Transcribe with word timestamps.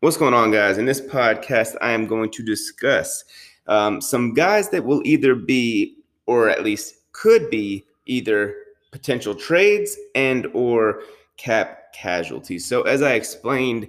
What's 0.00 0.16
going 0.16 0.32
on, 0.32 0.52
guys? 0.52 0.78
In 0.78 0.84
this 0.84 1.00
podcast, 1.00 1.74
I 1.80 1.90
am 1.90 2.06
going 2.06 2.30
to 2.30 2.44
discuss 2.44 3.24
um, 3.66 4.00
some 4.00 4.32
guys 4.32 4.68
that 4.68 4.84
will 4.84 5.02
either 5.04 5.34
be, 5.34 5.96
or 6.26 6.48
at 6.48 6.62
least 6.62 6.94
could 7.10 7.50
be, 7.50 7.84
either 8.06 8.54
potential 8.92 9.34
trades 9.34 9.98
and 10.14 10.46
or 10.54 11.02
cap 11.36 11.92
casualties. 11.92 12.64
So, 12.64 12.82
as 12.82 13.02
I 13.02 13.14
explained 13.14 13.88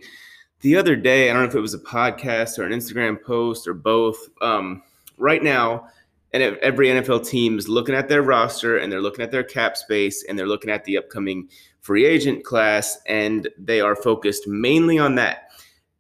the 0.62 0.78
other 0.78 0.96
day, 0.96 1.30
I 1.30 1.34
don't 1.34 1.44
know 1.44 1.50
if 1.50 1.54
it 1.54 1.60
was 1.60 1.76
a 1.76 1.80
podcast 1.80 2.58
or 2.58 2.64
an 2.64 2.72
Instagram 2.72 3.22
post 3.22 3.68
or 3.68 3.76
both. 3.76 4.18
Um, 4.42 4.82
right 5.18 5.44
now, 5.44 5.90
and 6.34 6.42
every 6.42 6.88
NFL 6.88 7.30
team 7.30 7.60
is 7.60 7.70
looking 7.70 7.94
at 7.94 8.10
their 8.10 8.24
roster 8.24 8.80
and 8.80 8.92
they're 8.92 9.00
looking 9.00 9.24
at 9.24 9.30
their 9.30 9.44
cap 9.44 9.78
space 9.78 10.26
and 10.28 10.40
they're 10.40 10.48
looking 10.48 10.72
at 10.72 10.86
the 10.86 10.98
upcoming 10.98 11.50
free 11.82 12.08
agent 12.08 12.44
class, 12.44 12.98
and 13.06 13.48
they 13.60 13.80
are 13.80 13.96
focused 13.96 14.48
mainly 14.48 14.98
on 14.98 15.14
that 15.14 15.49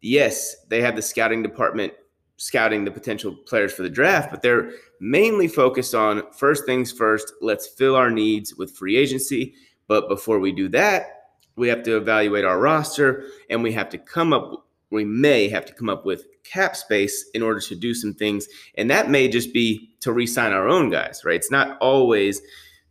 yes, 0.01 0.55
they 0.67 0.81
have 0.81 0.95
the 0.95 1.01
scouting 1.01 1.43
department 1.43 1.93
scouting 2.39 2.85
the 2.85 2.91
potential 2.91 3.35
players 3.45 3.73
for 3.73 3.83
the 3.83 3.89
draft, 3.89 4.31
but 4.31 4.41
they're 4.41 4.71
mainly 5.01 5.47
focused 5.47 5.93
on 5.93 6.23
first 6.31 6.65
things 6.65 6.89
first, 6.89 7.33
let's 7.41 7.67
fill 7.67 7.95
our 7.95 8.09
needs 8.09 8.55
with 8.55 8.71
free 8.71 8.95
agency. 8.95 9.53
But 9.87 10.07
before 10.07 10.39
we 10.39 10.53
do 10.53 10.69
that, 10.69 11.33
we 11.57 11.67
have 11.67 11.83
to 11.83 11.97
evaluate 11.97 12.45
our 12.45 12.59
roster 12.59 13.25
and 13.49 13.61
we 13.61 13.73
have 13.73 13.89
to 13.89 13.97
come 13.97 14.31
up, 14.31 14.65
we 14.89 15.03
may 15.03 15.49
have 15.49 15.65
to 15.65 15.73
come 15.73 15.89
up 15.89 16.05
with 16.05 16.27
cap 16.45 16.77
space 16.77 17.29
in 17.33 17.43
order 17.43 17.59
to 17.59 17.75
do 17.75 17.93
some 17.93 18.13
things. 18.13 18.47
And 18.77 18.89
that 18.89 19.09
may 19.09 19.27
just 19.27 19.53
be 19.53 19.89
to 19.99 20.13
re 20.13 20.25
sign 20.25 20.53
our 20.53 20.67
own 20.67 20.89
guys, 20.89 21.23
right? 21.25 21.35
It's 21.35 21.51
not 21.51 21.77
always 21.79 22.41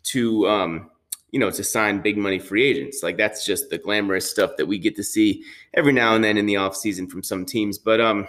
to, 0.05 0.47
um, 0.47 0.91
you 1.30 1.38
know, 1.38 1.50
to 1.50 1.62
sign 1.62 2.00
big 2.00 2.16
money 2.16 2.38
free 2.38 2.64
agents. 2.64 3.02
Like 3.02 3.16
that's 3.16 3.45
just 3.45 3.70
the 3.70 3.78
glamorous 3.78 4.28
stuff 4.28 4.52
that 4.56 4.66
we 4.66 4.78
get 4.78 4.96
to 4.96 5.05
see 5.05 5.45
every 5.74 5.92
now 5.92 6.14
and 6.14 6.24
then 6.24 6.38
in 6.38 6.46
the 6.46 6.54
offseason 6.54 7.10
from 7.10 7.23
some 7.23 7.45
teams. 7.45 7.78
But 7.78 8.01
um 8.01 8.27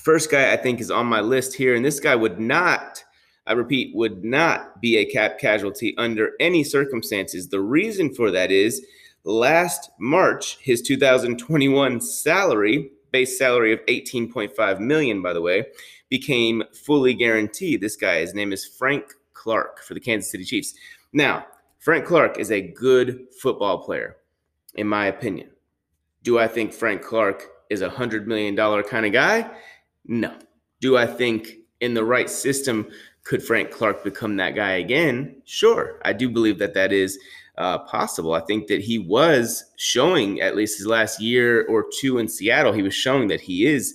first 0.00 0.30
guy 0.30 0.52
I 0.52 0.56
think 0.56 0.80
is 0.80 0.90
on 0.90 1.06
my 1.06 1.20
list 1.20 1.54
here, 1.54 1.74
and 1.74 1.84
this 1.84 2.00
guy 2.00 2.14
would 2.14 2.40
not, 2.40 3.02
I 3.46 3.52
repeat, 3.52 3.94
would 3.94 4.24
not 4.24 4.80
be 4.80 4.96
a 4.96 5.04
cap 5.04 5.38
casualty 5.38 5.94
under 5.96 6.32
any 6.40 6.64
circumstances. 6.64 7.48
The 7.48 7.60
reason 7.60 8.12
for 8.12 8.30
that 8.30 8.50
is 8.50 8.84
last 9.24 9.90
March, 9.98 10.58
his 10.60 10.82
2021 10.82 12.00
salary, 12.00 12.90
base 13.12 13.38
salary 13.38 13.72
of 13.72 13.80
18.5 13.86 14.80
million, 14.80 15.22
by 15.22 15.32
the 15.32 15.40
way, 15.40 15.66
became 16.08 16.64
fully 16.72 17.14
guaranteed. 17.14 17.80
This 17.80 17.96
guy, 17.96 18.20
his 18.20 18.34
name 18.34 18.52
is 18.52 18.64
Frank 18.64 19.04
Clark 19.32 19.82
for 19.82 19.94
the 19.94 20.00
Kansas 20.00 20.30
City 20.30 20.44
Chiefs. 20.44 20.74
Now, 21.12 21.46
Frank 21.84 22.06
Clark 22.06 22.38
is 22.38 22.50
a 22.50 22.62
good 22.62 23.26
football 23.42 23.76
player, 23.76 24.16
in 24.74 24.86
my 24.86 25.04
opinion. 25.04 25.50
Do 26.22 26.38
I 26.38 26.48
think 26.48 26.72
Frank 26.72 27.02
Clark 27.02 27.46
is 27.68 27.82
a 27.82 27.90
$100 27.90 28.24
million 28.24 28.56
kind 28.84 29.04
of 29.04 29.12
guy? 29.12 29.50
No. 30.06 30.34
Do 30.80 30.96
I 30.96 31.06
think 31.06 31.58
in 31.80 31.92
the 31.92 32.02
right 32.02 32.30
system 32.30 32.88
could 33.22 33.42
Frank 33.42 33.70
Clark 33.70 34.02
become 34.02 34.36
that 34.36 34.54
guy 34.54 34.76
again? 34.76 35.42
Sure. 35.44 36.00
I 36.06 36.14
do 36.14 36.30
believe 36.30 36.58
that 36.60 36.72
that 36.72 36.90
is 36.90 37.18
uh, 37.58 37.80
possible. 37.80 38.32
I 38.32 38.40
think 38.40 38.66
that 38.68 38.80
he 38.80 38.98
was 38.98 39.62
showing, 39.76 40.40
at 40.40 40.56
least 40.56 40.78
his 40.78 40.86
last 40.86 41.20
year 41.20 41.66
or 41.66 41.84
two 42.00 42.16
in 42.16 42.28
Seattle, 42.28 42.72
he 42.72 42.82
was 42.82 42.94
showing 42.94 43.28
that 43.28 43.42
he 43.42 43.66
is 43.66 43.94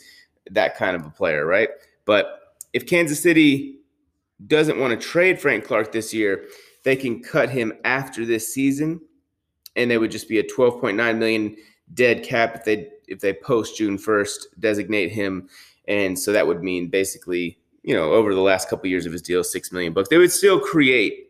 that 0.52 0.78
kind 0.78 0.96
of 0.96 1.08
a 1.08 1.10
player, 1.10 1.44
right? 1.44 1.70
But 2.06 2.54
if 2.72 2.86
Kansas 2.86 3.20
City 3.20 3.80
doesn't 4.46 4.80
want 4.80 4.92
to 4.92 5.08
trade 5.08 5.42
Frank 5.42 5.66
Clark 5.66 5.92
this 5.92 6.14
year, 6.14 6.46
they 6.84 6.96
can 6.96 7.22
cut 7.22 7.50
him 7.50 7.74
after 7.84 8.26
this 8.26 8.54
season, 8.54 9.02
and 9.76 9.90
they 9.90 9.98
would 9.98 10.12
just 10.12 10.30
be 10.30 10.40
a 10.40 10.44
12.9 10.44 11.18
million 11.18 11.56
dead 11.94 12.24
cap 12.24 12.56
if 12.56 12.64
they 12.64 12.90
if 13.08 13.20
they 13.20 13.34
post 13.34 13.78
June 13.78 13.98
1st 13.98 14.46
designate 14.60 15.10
him, 15.10 15.50
and 15.88 16.18
so 16.18 16.32
that 16.32 16.46
would 16.46 16.64
mean 16.64 16.88
basically 16.88 17.58
you 17.84 17.94
know 17.96 18.12
over 18.12 18.34
the 18.36 18.42
last 18.42 18.70
couple 18.70 18.86
of 18.86 18.92
years 18.92 19.06
of 19.06 19.12
his 19.12 19.22
deal, 19.22 19.44
six 19.44 19.72
million 19.72 19.94
bucks. 19.94 20.10
They 20.10 20.18
would 20.18 20.32
still 20.32 20.60
create 20.60 21.30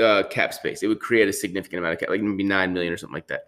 uh, 0.00 0.24
cap 0.24 0.54
space. 0.54 0.82
It 0.82 0.88
would 0.88 1.00
create 1.00 1.28
a 1.28 1.32
significant 1.32 1.80
amount 1.80 1.94
of 1.94 2.00
cap, 2.00 2.08
like 2.08 2.22
maybe 2.22 2.44
nine 2.44 2.72
million 2.72 2.92
or 2.92 2.96
something 2.96 3.14
like 3.14 3.28
that. 3.28 3.44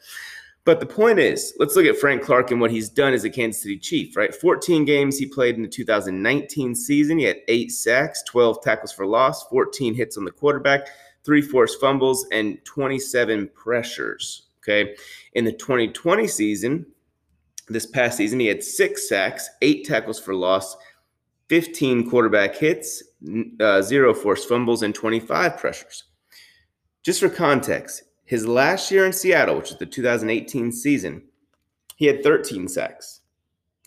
But 0.64 0.78
the 0.78 0.86
point 0.86 1.18
is, 1.18 1.54
let's 1.58 1.74
look 1.74 1.86
at 1.86 1.96
Frank 1.96 2.22
Clark 2.22 2.52
and 2.52 2.60
what 2.60 2.70
he's 2.70 2.88
done 2.88 3.12
as 3.14 3.24
a 3.24 3.30
Kansas 3.30 3.62
City 3.62 3.78
Chief, 3.78 4.16
right? 4.16 4.32
14 4.32 4.84
games 4.84 5.18
he 5.18 5.26
played 5.26 5.56
in 5.56 5.62
the 5.62 5.68
2019 5.68 6.76
season. 6.76 7.18
He 7.18 7.24
had 7.24 7.38
eight 7.48 7.72
sacks, 7.72 8.22
12 8.28 8.62
tackles 8.62 8.92
for 8.92 9.04
loss, 9.04 9.42
14 9.48 9.92
hits 9.94 10.16
on 10.16 10.24
the 10.24 10.30
quarterback, 10.30 10.86
three 11.24 11.42
forced 11.42 11.80
fumbles, 11.80 12.26
and 12.32 12.64
27 12.64 13.48
pressures. 13.54 14.48
Okay. 14.62 14.94
In 15.34 15.44
the 15.44 15.52
2020 15.52 16.26
season, 16.26 16.86
this 17.68 17.86
past 17.86 18.16
season, 18.16 18.40
he 18.40 18.46
had 18.46 18.62
six 18.62 19.08
sacks, 19.08 19.48
eight 19.60 19.84
tackles 19.84 20.20
for 20.20 20.34
loss, 20.34 20.76
15 21.48 22.08
quarterback 22.08 22.56
hits, 22.56 23.02
uh, 23.60 23.82
zero 23.82 24.14
forced 24.14 24.48
fumbles, 24.48 24.82
and 24.82 24.94
25 24.94 25.56
pressures. 25.58 26.04
Just 27.02 27.20
for 27.20 27.28
context, 27.28 28.04
his 28.24 28.46
last 28.46 28.90
year 28.90 29.04
in 29.04 29.12
Seattle, 29.12 29.56
which 29.56 29.72
is 29.72 29.78
the 29.78 29.86
2018 29.86 30.72
season, 30.72 31.22
he 31.96 32.06
had 32.06 32.22
13 32.22 32.68
sacks. 32.68 33.20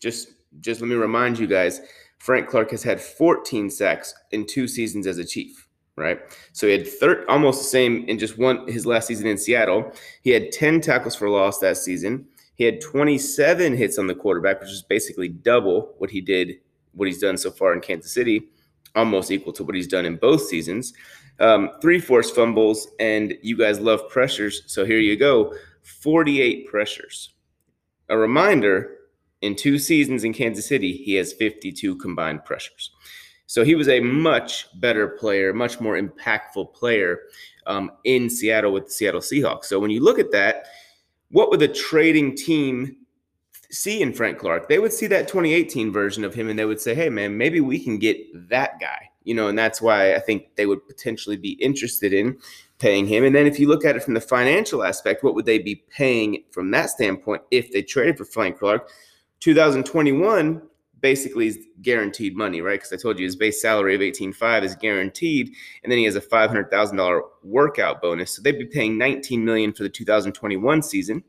Just, 0.01 0.33
just 0.59 0.81
let 0.81 0.87
me 0.87 0.95
remind 0.95 1.39
you 1.39 1.47
guys, 1.47 1.81
Frank 2.19 2.47
Clark 2.47 2.71
has 2.71 2.83
had 2.83 3.01
14 3.01 3.69
sacks 3.69 4.13
in 4.31 4.45
two 4.45 4.67
seasons 4.67 5.07
as 5.07 5.17
a 5.17 5.25
Chief 5.25 5.64
right? 5.95 6.19
So 6.51 6.67
he 6.67 6.73
had 6.73 6.87
thir- 6.87 7.25
almost 7.29 7.61
the 7.61 7.67
same 7.67 8.05
in 8.07 8.19
just 8.19 8.37
one 8.37 8.67
his 8.67 8.85
last 8.85 9.07
season 9.07 9.27
in 9.27 9.37
Seattle. 9.37 9.91
He 10.21 10.31
had 10.31 10.51
10 10.51 10.81
tackles 10.81 11.15
for 11.15 11.29
loss 11.29 11.59
that 11.59 11.77
season. 11.77 12.27
He 12.55 12.63
had 12.63 12.81
27 12.81 13.75
hits 13.75 13.97
on 13.97 14.07
the 14.07 14.15
quarterback, 14.15 14.61
which 14.61 14.69
is 14.69 14.81
basically 14.81 15.29
double 15.29 15.93
what 15.97 16.09
he 16.09 16.21
did, 16.21 16.59
what 16.93 17.07
he's 17.07 17.19
done 17.19 17.37
so 17.37 17.51
far 17.51 17.73
in 17.73 17.81
Kansas 17.81 18.13
City, 18.13 18.47
almost 18.95 19.31
equal 19.31 19.53
to 19.53 19.63
what 19.63 19.75
he's 19.75 19.87
done 19.87 20.05
in 20.05 20.15
both 20.15 20.41
seasons. 20.41 20.93
Um, 21.39 21.71
three 21.81 21.99
forced 21.99 22.33
fumbles, 22.33 22.87
and 22.99 23.33
you 23.41 23.57
guys 23.57 23.79
love 23.79 24.07
pressures. 24.09 24.63
So 24.67 24.85
here 24.85 24.99
you 24.99 25.17
go 25.17 25.53
48 25.83 26.67
pressures. 26.67 27.33
A 28.07 28.17
reminder 28.17 28.95
in 29.41 29.55
two 29.55 29.77
seasons 29.77 30.23
in 30.23 30.33
Kansas 30.33 30.67
City, 30.67 30.93
he 30.93 31.15
has 31.15 31.33
52 31.33 31.97
combined 31.97 32.45
pressures. 32.45 32.91
So 33.47 33.63
he 33.63 33.75
was 33.75 33.87
a 33.87 33.99
much 33.99 34.67
better 34.79 35.07
player, 35.07 35.53
much 35.53 35.79
more 35.79 35.99
impactful 35.99 36.73
player 36.73 37.19
um, 37.67 37.91
in 38.03 38.29
Seattle 38.29 38.71
with 38.71 38.85
the 38.85 38.91
Seattle 38.91 39.21
Seahawks. 39.21 39.65
So 39.65 39.79
when 39.79 39.91
you 39.91 40.03
look 40.03 40.19
at 40.19 40.31
that, 40.31 40.67
what 41.29 41.49
would 41.49 41.59
the 41.59 41.67
trading 41.67 42.35
team 42.35 42.97
see 43.69 44.01
in 44.01 44.13
Frank 44.13 44.39
Clark? 44.39 44.67
They 44.67 44.79
would 44.79 44.93
see 44.93 45.07
that 45.07 45.27
2018 45.27 45.91
version 45.91 46.23
of 46.23 46.33
him 46.33 46.49
and 46.49 46.57
they 46.57 46.65
would 46.65 46.81
say, 46.81 46.95
hey, 46.95 47.09
man, 47.09 47.37
maybe 47.37 47.61
we 47.61 47.79
can 47.79 47.99
get 47.99 48.17
that 48.49 48.79
guy. 48.79 49.09
You 49.23 49.33
know, 49.33 49.47
and 49.47 49.57
that's 49.57 49.81
why 49.81 50.13
I 50.13 50.19
think 50.19 50.55
they 50.55 50.67
would 50.67 50.87
potentially 50.87 51.37
be 51.37 51.53
interested 51.53 52.13
in 52.13 52.37
paying 52.77 53.07
him. 53.07 53.23
And 53.23 53.35
then 53.35 53.47
if 53.47 53.59
you 53.59 53.67
look 53.67 53.83
at 53.83 53.95
it 53.95 54.03
from 54.03 54.13
the 54.13 54.21
financial 54.21 54.83
aspect, 54.83 55.23
what 55.23 55.33
would 55.33 55.45
they 55.45 55.57
be 55.57 55.83
paying 55.89 56.43
from 56.51 56.69
that 56.71 56.91
standpoint 56.91 57.41
if 57.49 57.71
they 57.71 57.81
traded 57.81 58.17
for 58.17 58.25
Frank 58.25 58.59
Clark? 58.59 58.89
2021, 59.39 60.61
basically 61.01 61.47
is 61.47 61.59
guaranteed 61.81 62.35
money, 62.35 62.61
right? 62.61 62.79
Because 62.79 62.93
I 62.93 62.97
told 62.97 63.19
you 63.19 63.25
his 63.25 63.35
base 63.35 63.61
salary 63.61 63.95
of 63.95 64.01
18.5 64.01 64.63
is 64.63 64.75
guaranteed, 64.75 65.53
and 65.83 65.91
then 65.91 65.99
he 65.99 66.05
has 66.05 66.15
a 66.15 66.21
$500,000 66.21 67.21
workout 67.43 68.01
bonus. 68.01 68.31
So 68.31 68.41
they'd 68.41 68.57
be 68.57 68.65
paying 68.65 68.97
19 68.97 69.43
million 69.43 69.73
for 69.73 69.83
the 69.83 69.89
2021 69.89 70.81
season. 70.81 71.23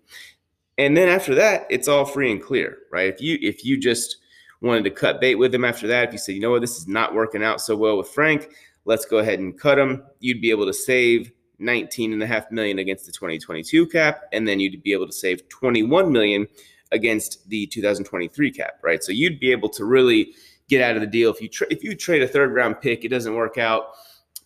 And 0.79 0.97
then 0.97 1.09
after 1.09 1.35
that, 1.35 1.67
it's 1.71 1.89
all 1.89 2.05
free 2.05 2.31
and 2.31 2.43
clear, 2.43 2.79
right? 2.93 3.13
If 3.13 3.21
you 3.21 3.39
if 3.41 3.65
you 3.65 3.79
just 3.79 4.19
wanted 4.61 4.85
to 4.85 4.91
cut 4.91 5.21
bait 5.21 5.37
with 5.37 5.55
him 5.55 5.65
after 5.65 5.87
that, 5.89 6.09
if 6.09 6.13
you 6.13 6.19
said, 6.19 6.35
you 6.35 6.41
know 6.41 6.51
what, 6.51 6.61
this 6.61 6.77
is 6.77 6.87
not 6.87 7.15
working 7.15 7.43
out 7.43 7.61
so 7.61 7.77
well 7.77 7.97
with 7.97 8.09
Frank, 8.09 8.51
let's 8.85 9.05
go 9.05 9.19
ahead 9.19 9.39
and 9.39 9.59
cut 9.59 9.79
him, 9.79 10.05
you'd 10.21 10.41
be 10.41 10.51
able 10.51 10.67
to 10.67 10.75
save 10.75 11.33
19 11.59 12.13
and 12.13 12.23
a 12.23 12.27
half 12.27 12.51
million 12.51 12.79
against 12.79 13.07
the 13.07 13.13
2022 13.13 13.87
cap, 13.87 14.25
and 14.33 14.47
then 14.47 14.61
you'd 14.61 14.83
be 14.83 14.93
able 14.93 15.07
to 15.07 15.13
save 15.13 15.49
21 15.49 16.13
million 16.13 16.47
against 16.93 17.49
the 17.49 17.67
2023 17.67 18.51
cap, 18.51 18.79
right? 18.83 19.03
So 19.03 19.13
you'd 19.13 19.41
be 19.41 19.53
able 19.53 19.69
to 19.71 19.85
really 19.85 20.35
get 20.69 20.83
out 20.83 20.97
of 20.97 21.01
the 21.01 21.07
deal 21.07 21.31
if 21.31 21.41
you 21.41 21.49
tra- 21.49 21.67
if 21.71 21.85
you 21.85 21.95
trade 21.95 22.23
a 22.23 22.29
third 22.29 22.53
round 22.53 22.81
pick, 22.81 23.05
it 23.05 23.09
doesn't 23.09 23.35
work 23.35 23.59
out. 23.59 23.91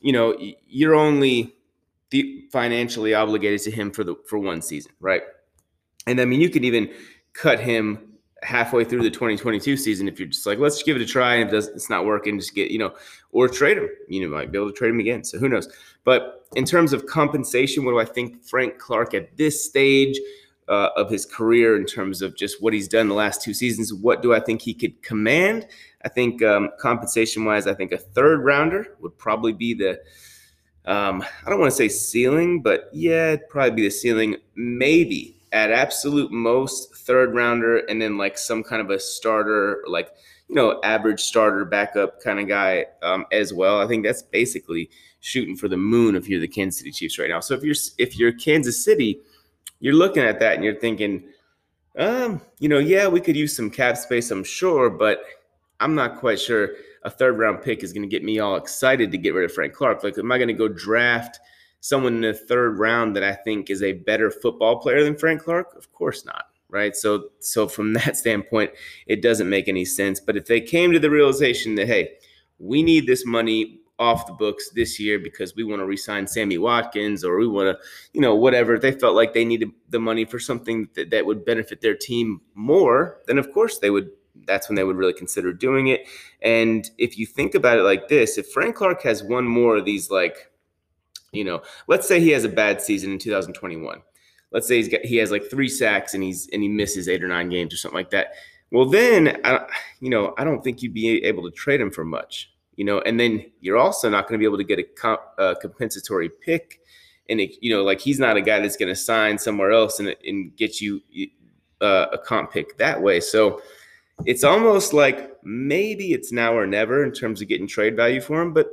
You 0.01 0.13
know, 0.13 0.37
you're 0.67 0.95
only 0.95 1.55
the 2.11 2.47
financially 2.51 3.15
obligated 3.15 3.61
to 3.63 3.71
him 3.71 3.91
for 3.91 4.05
the 4.05 4.17
for 4.29 4.39
one 4.39 4.63
season, 4.63 4.93
right? 5.01 5.23
And 6.07 6.21
I 6.21 6.25
mean, 6.25 6.41
you 6.41 6.51
could 6.51 6.65
even 6.65 6.91
cut 7.33 7.61
him 7.61 8.07
halfway 8.43 8.85
through 8.85 9.03
the 9.03 9.11
2022 9.11 9.77
season 9.77 10.09
if 10.09 10.19
you're 10.19 10.29
just 10.29 10.47
like, 10.47 10.59
let's 10.59 10.83
give 10.83 10.97
it 10.97 11.03
a 11.03 11.07
try, 11.07 11.35
and 11.35 11.53
if 11.53 11.69
it's 11.69 11.91
not 11.91 12.07
working, 12.07 12.39
just 12.39 12.55
get 12.55 12.71
you 12.71 12.79
know, 12.79 12.95
or 13.33 13.49
trade 13.49 13.79
him. 13.79 13.89
You 14.09 14.23
know, 14.23 14.35
might 14.35 14.51
be 14.51 14.59
able 14.59 14.71
to 14.71 14.77
trade 14.77 14.91
him 14.91 15.01
again. 15.01 15.25
So 15.25 15.39
who 15.39 15.49
knows? 15.49 15.69
But 16.05 16.47
in 16.57 16.65
terms 16.65 16.93
of 16.93 17.07
compensation, 17.07 17.85
what 17.85 17.93
do 17.93 18.01
I 18.01 18.05
think 18.05 18.43
Frank 18.45 18.79
Clark 18.79 19.15
at 19.15 19.37
this 19.37 19.65
stage? 19.65 20.19
Uh, 20.71 20.91
of 20.97 21.11
his 21.11 21.27
career 21.27 21.77
in 21.77 21.85
terms 21.85 22.23
of 22.23 22.37
just 22.37 22.63
what 22.63 22.73
he's 22.73 22.89
done 22.89 23.09
the 23.09 23.15
last 23.15 23.43
two 23.43 23.53
seasons. 23.53 23.93
What 23.93 24.23
do 24.23 24.33
I 24.33 24.41
think 24.41 24.63
he 24.63 24.73
could 24.73 25.03
command? 25.03 25.67
I 26.05 26.09
think 26.09 26.43
um, 26.43 26.71
compensation 26.79 27.45
wise, 27.45 27.67
I 27.67 27.75
think 27.75 27.93
a 27.93 27.99
third 27.99 28.45
rounder 28.45 28.97
would 29.01 29.19
probably 29.19 29.53
be 29.53 29.75
the, 29.75 30.01
um, 30.87 31.23
I 31.45 31.51
don't 31.51 31.61
want 31.61 31.73
to 31.73 31.77
say 31.77 31.89
ceiling, 31.89 32.63
but 32.63 32.89
yeah, 32.93 33.33
it'd 33.33 33.49
probably 33.49 33.73
be 33.73 33.83
the 33.83 33.91
ceiling. 33.91 34.37
Maybe, 34.55 35.37
at 35.53 35.73
absolute 35.73 36.31
most 36.31 36.95
third 36.95 37.35
rounder, 37.35 37.79
and 37.79 38.01
then 38.01 38.17
like 38.17 38.39
some 38.39 38.63
kind 38.63 38.81
of 38.81 38.91
a 38.91 39.01
starter, 39.01 39.83
like 39.89 40.13
you 40.49 40.55
know, 40.55 40.81
average 40.83 41.21
starter 41.21 41.65
backup 41.65 42.21
kind 42.21 42.39
of 42.39 42.49
guy 42.49 42.87
um, 43.03 43.27
as 43.33 43.53
well. 43.53 43.81
I 43.81 43.87
think 43.87 44.05
that's 44.05 44.23
basically 44.23 44.91
shooting 45.21 45.57
for 45.57 45.69
the 45.69 45.77
moon 45.77 46.15
if 46.15 46.29
you're 46.29 46.41
the 46.41 46.49
Kansas 46.49 46.79
City 46.79 46.93
Chiefs 46.93 47.19
right 47.19 47.29
now. 47.29 47.41
So 47.41 47.55
if 47.55 47.63
you're 47.63 47.75
if 47.99 48.17
you're 48.17 48.33
Kansas 48.33 48.85
City, 48.85 49.21
you're 49.81 49.95
looking 49.95 50.23
at 50.23 50.39
that 50.41 50.55
and 50.55 50.65
you're 50.65 50.79
thinking, 50.79 51.25
um, 51.99 52.41
you 52.59 52.69
know, 52.69 52.79
yeah, 52.79 53.09
we 53.09 53.21
could 53.21 53.37
use 53.37 53.57
some 53.57 53.71
cap 53.71 53.97
space, 53.97 54.31
I'm 54.31 54.45
sure, 54.45 54.89
but 54.91 55.23
I'm 55.81 55.95
not 55.95 56.19
quite 56.19 56.39
sure 56.39 56.71
a 57.03 57.11
third 57.11 57.39
round 57.39 57.63
pick 57.63 57.83
is 57.83 57.93
going 57.93 58.03
to 58.03 58.09
get 58.09 58.23
me 58.23 58.39
all 58.39 58.57
excited 58.57 59.11
to 59.11 59.19
get 59.19 59.35
rid 59.35 59.45
of 59.45 59.53
Frank 59.53 59.73
Clark. 59.73 60.05
Like, 60.05 60.19
am 60.19 60.31
I 60.31 60.39
going 60.39 60.49
to 60.49 60.55
go 60.55 60.69
draft 60.69 61.41
someone 61.81 62.17
in 62.17 62.21
the 62.21 62.35
third 62.35 62.79
round 62.79 63.17
that 63.17 63.25
I 63.25 63.33
think 63.33 63.71
is 63.71 63.83
a 63.83 63.93
better 63.93 64.31
football 64.31 64.79
player 64.79 65.03
than 65.03 65.17
Frank 65.17 65.43
Clark? 65.43 65.75
Of 65.77 65.93
course 65.93 66.25
not. 66.25 66.45
Right. 66.69 66.95
So, 66.95 67.31
so 67.41 67.67
from 67.67 67.93
that 67.95 68.17
standpoint, 68.17 68.73
it 69.07 69.23
doesn't 69.23 69.49
make 69.49 69.69
any 69.69 69.85
sense. 69.85 70.21
But 70.21 70.37
if 70.37 70.47
they 70.47 70.61
came 70.61 70.93
to 70.93 71.01
the 71.01 71.11
realization 71.11 71.75
that, 71.77 71.87
hey, 71.87 72.13
we 72.59 72.83
need 72.83 73.07
this 73.07 73.25
money 73.25 73.81
off 74.01 74.27
the 74.27 74.33
books 74.33 74.71
this 74.71 74.99
year 74.99 75.19
because 75.19 75.55
we 75.55 75.63
want 75.63 75.81
to 75.81 75.87
resign 75.87 76.27
Sammy 76.27 76.59
Watkins 76.59 77.23
or 77.23 77.39
we 77.39 77.47
want 77.47 77.77
to, 77.77 77.85
you 78.13 78.21
know, 78.21 78.35
whatever. 78.35 78.79
They 78.79 78.93
felt 78.93 79.15
like 79.15 79.35
they 79.35 79.45
needed 79.45 79.71
the 79.91 80.01
money 80.01 80.25
for 80.25 80.41
something 80.41 80.89
that, 80.95 81.11
that 81.11 81.27
would 81.27 81.45
benefit 81.45 81.81
their 81.81 81.95
team 81.95 82.41
more, 82.55 83.21
then 83.27 83.39
of 83.39 83.53
course 83.53 83.79
they 83.79 83.91
would 83.91 84.11
that's 84.47 84.69
when 84.69 84.77
they 84.77 84.85
would 84.85 84.97
really 84.97 85.13
consider 85.13 85.53
doing 85.53 85.89
it. 85.89 86.09
And 86.43 86.89
if 86.99 87.19
you 87.19 87.27
think 87.27 87.55
about 87.55 87.79
it 87.79 87.83
like 87.83 88.09
this, 88.09 88.39
if 88.39 88.51
Frank 88.51 88.75
Clark 88.75 89.03
has 89.03 89.23
one 89.23 89.45
more 89.45 89.77
of 89.77 89.85
these, 89.85 90.11
like, 90.11 90.51
you 91.33 91.45
know, 91.45 91.63
let's 91.89 92.09
say 92.09 92.21
he 92.21 92.31
has 92.31 92.45
a 92.45 92.49
bad 92.49 92.81
season 92.81 93.13
in 93.13 93.19
2021. 93.19 94.01
Let's 94.51 94.67
say 94.67 94.77
he's 94.77 94.89
got 94.89 95.03
he 95.03 95.17
has 95.17 95.31
like 95.31 95.49
three 95.49 95.69
sacks 95.69 96.15
and 96.15 96.25
he's 96.25 96.49
and 96.53 96.63
he 96.63 96.69
misses 96.69 97.09
eight 97.09 97.23
or 97.23 97.29
nine 97.29 97.51
games 97.51 97.73
or 97.73 97.77
something 97.77 97.99
like 97.99 98.11
that. 98.11 98.33
Well, 98.73 98.87
then, 98.87 99.41
I, 99.45 99.67
you 100.01 100.11
know, 100.11 100.35
I 100.39 100.45
don't 100.45 100.63
think 100.63 100.83
you'd 100.83 100.95
be 100.95 101.25
able 101.25 101.43
to 101.43 101.51
trade 101.51 101.81
him 101.81 101.91
for 101.91 102.05
much, 102.05 102.53
you 102.77 102.85
know. 102.85 103.01
And 103.01 103.19
then 103.19 103.51
you're 103.61 103.79
also 103.79 104.09
not 104.09 104.29
going 104.29 104.39
to 104.39 104.39
be 104.39 104.45
able 104.45 104.59
to 104.59 104.65
get 104.65 104.79
a, 104.79 104.85
comp, 104.85 105.21
a 105.39 105.57
compensatory 105.57 106.29
pick, 106.29 106.81
and 107.29 107.41
it, 107.41 107.57
you 107.61 107.75
know, 107.75 107.83
like 107.83 108.01
he's 108.01 108.19
not 108.19 108.37
a 108.37 108.43
guy 108.43 108.61
that's 108.61 108.77
going 108.77 108.89
to 108.89 108.97
sign 108.97 109.39
somewhere 109.39 109.73
else 109.73 110.01
and 110.01 110.15
and 110.27 110.57
get 110.57 110.81
you 110.81 111.01
uh, 111.81 112.07
a 112.13 112.19
comp 112.19 112.53
pick 112.53 112.77
that 112.79 113.01
way. 113.01 113.21
So 113.21 113.61
it's 114.27 114.45
almost 114.45 114.93
like 114.93 115.37
maybe 115.43 116.13
it's 116.13 116.33
now 116.33 116.55
or 116.55 116.67
never 116.67 117.05
in 117.05 117.13
terms 117.13 117.41
of 117.41 117.49
getting 117.49 117.67
trade 117.67 117.97
value 117.97 118.21
for 118.21 118.43
him, 118.43 118.53
but 118.53 118.69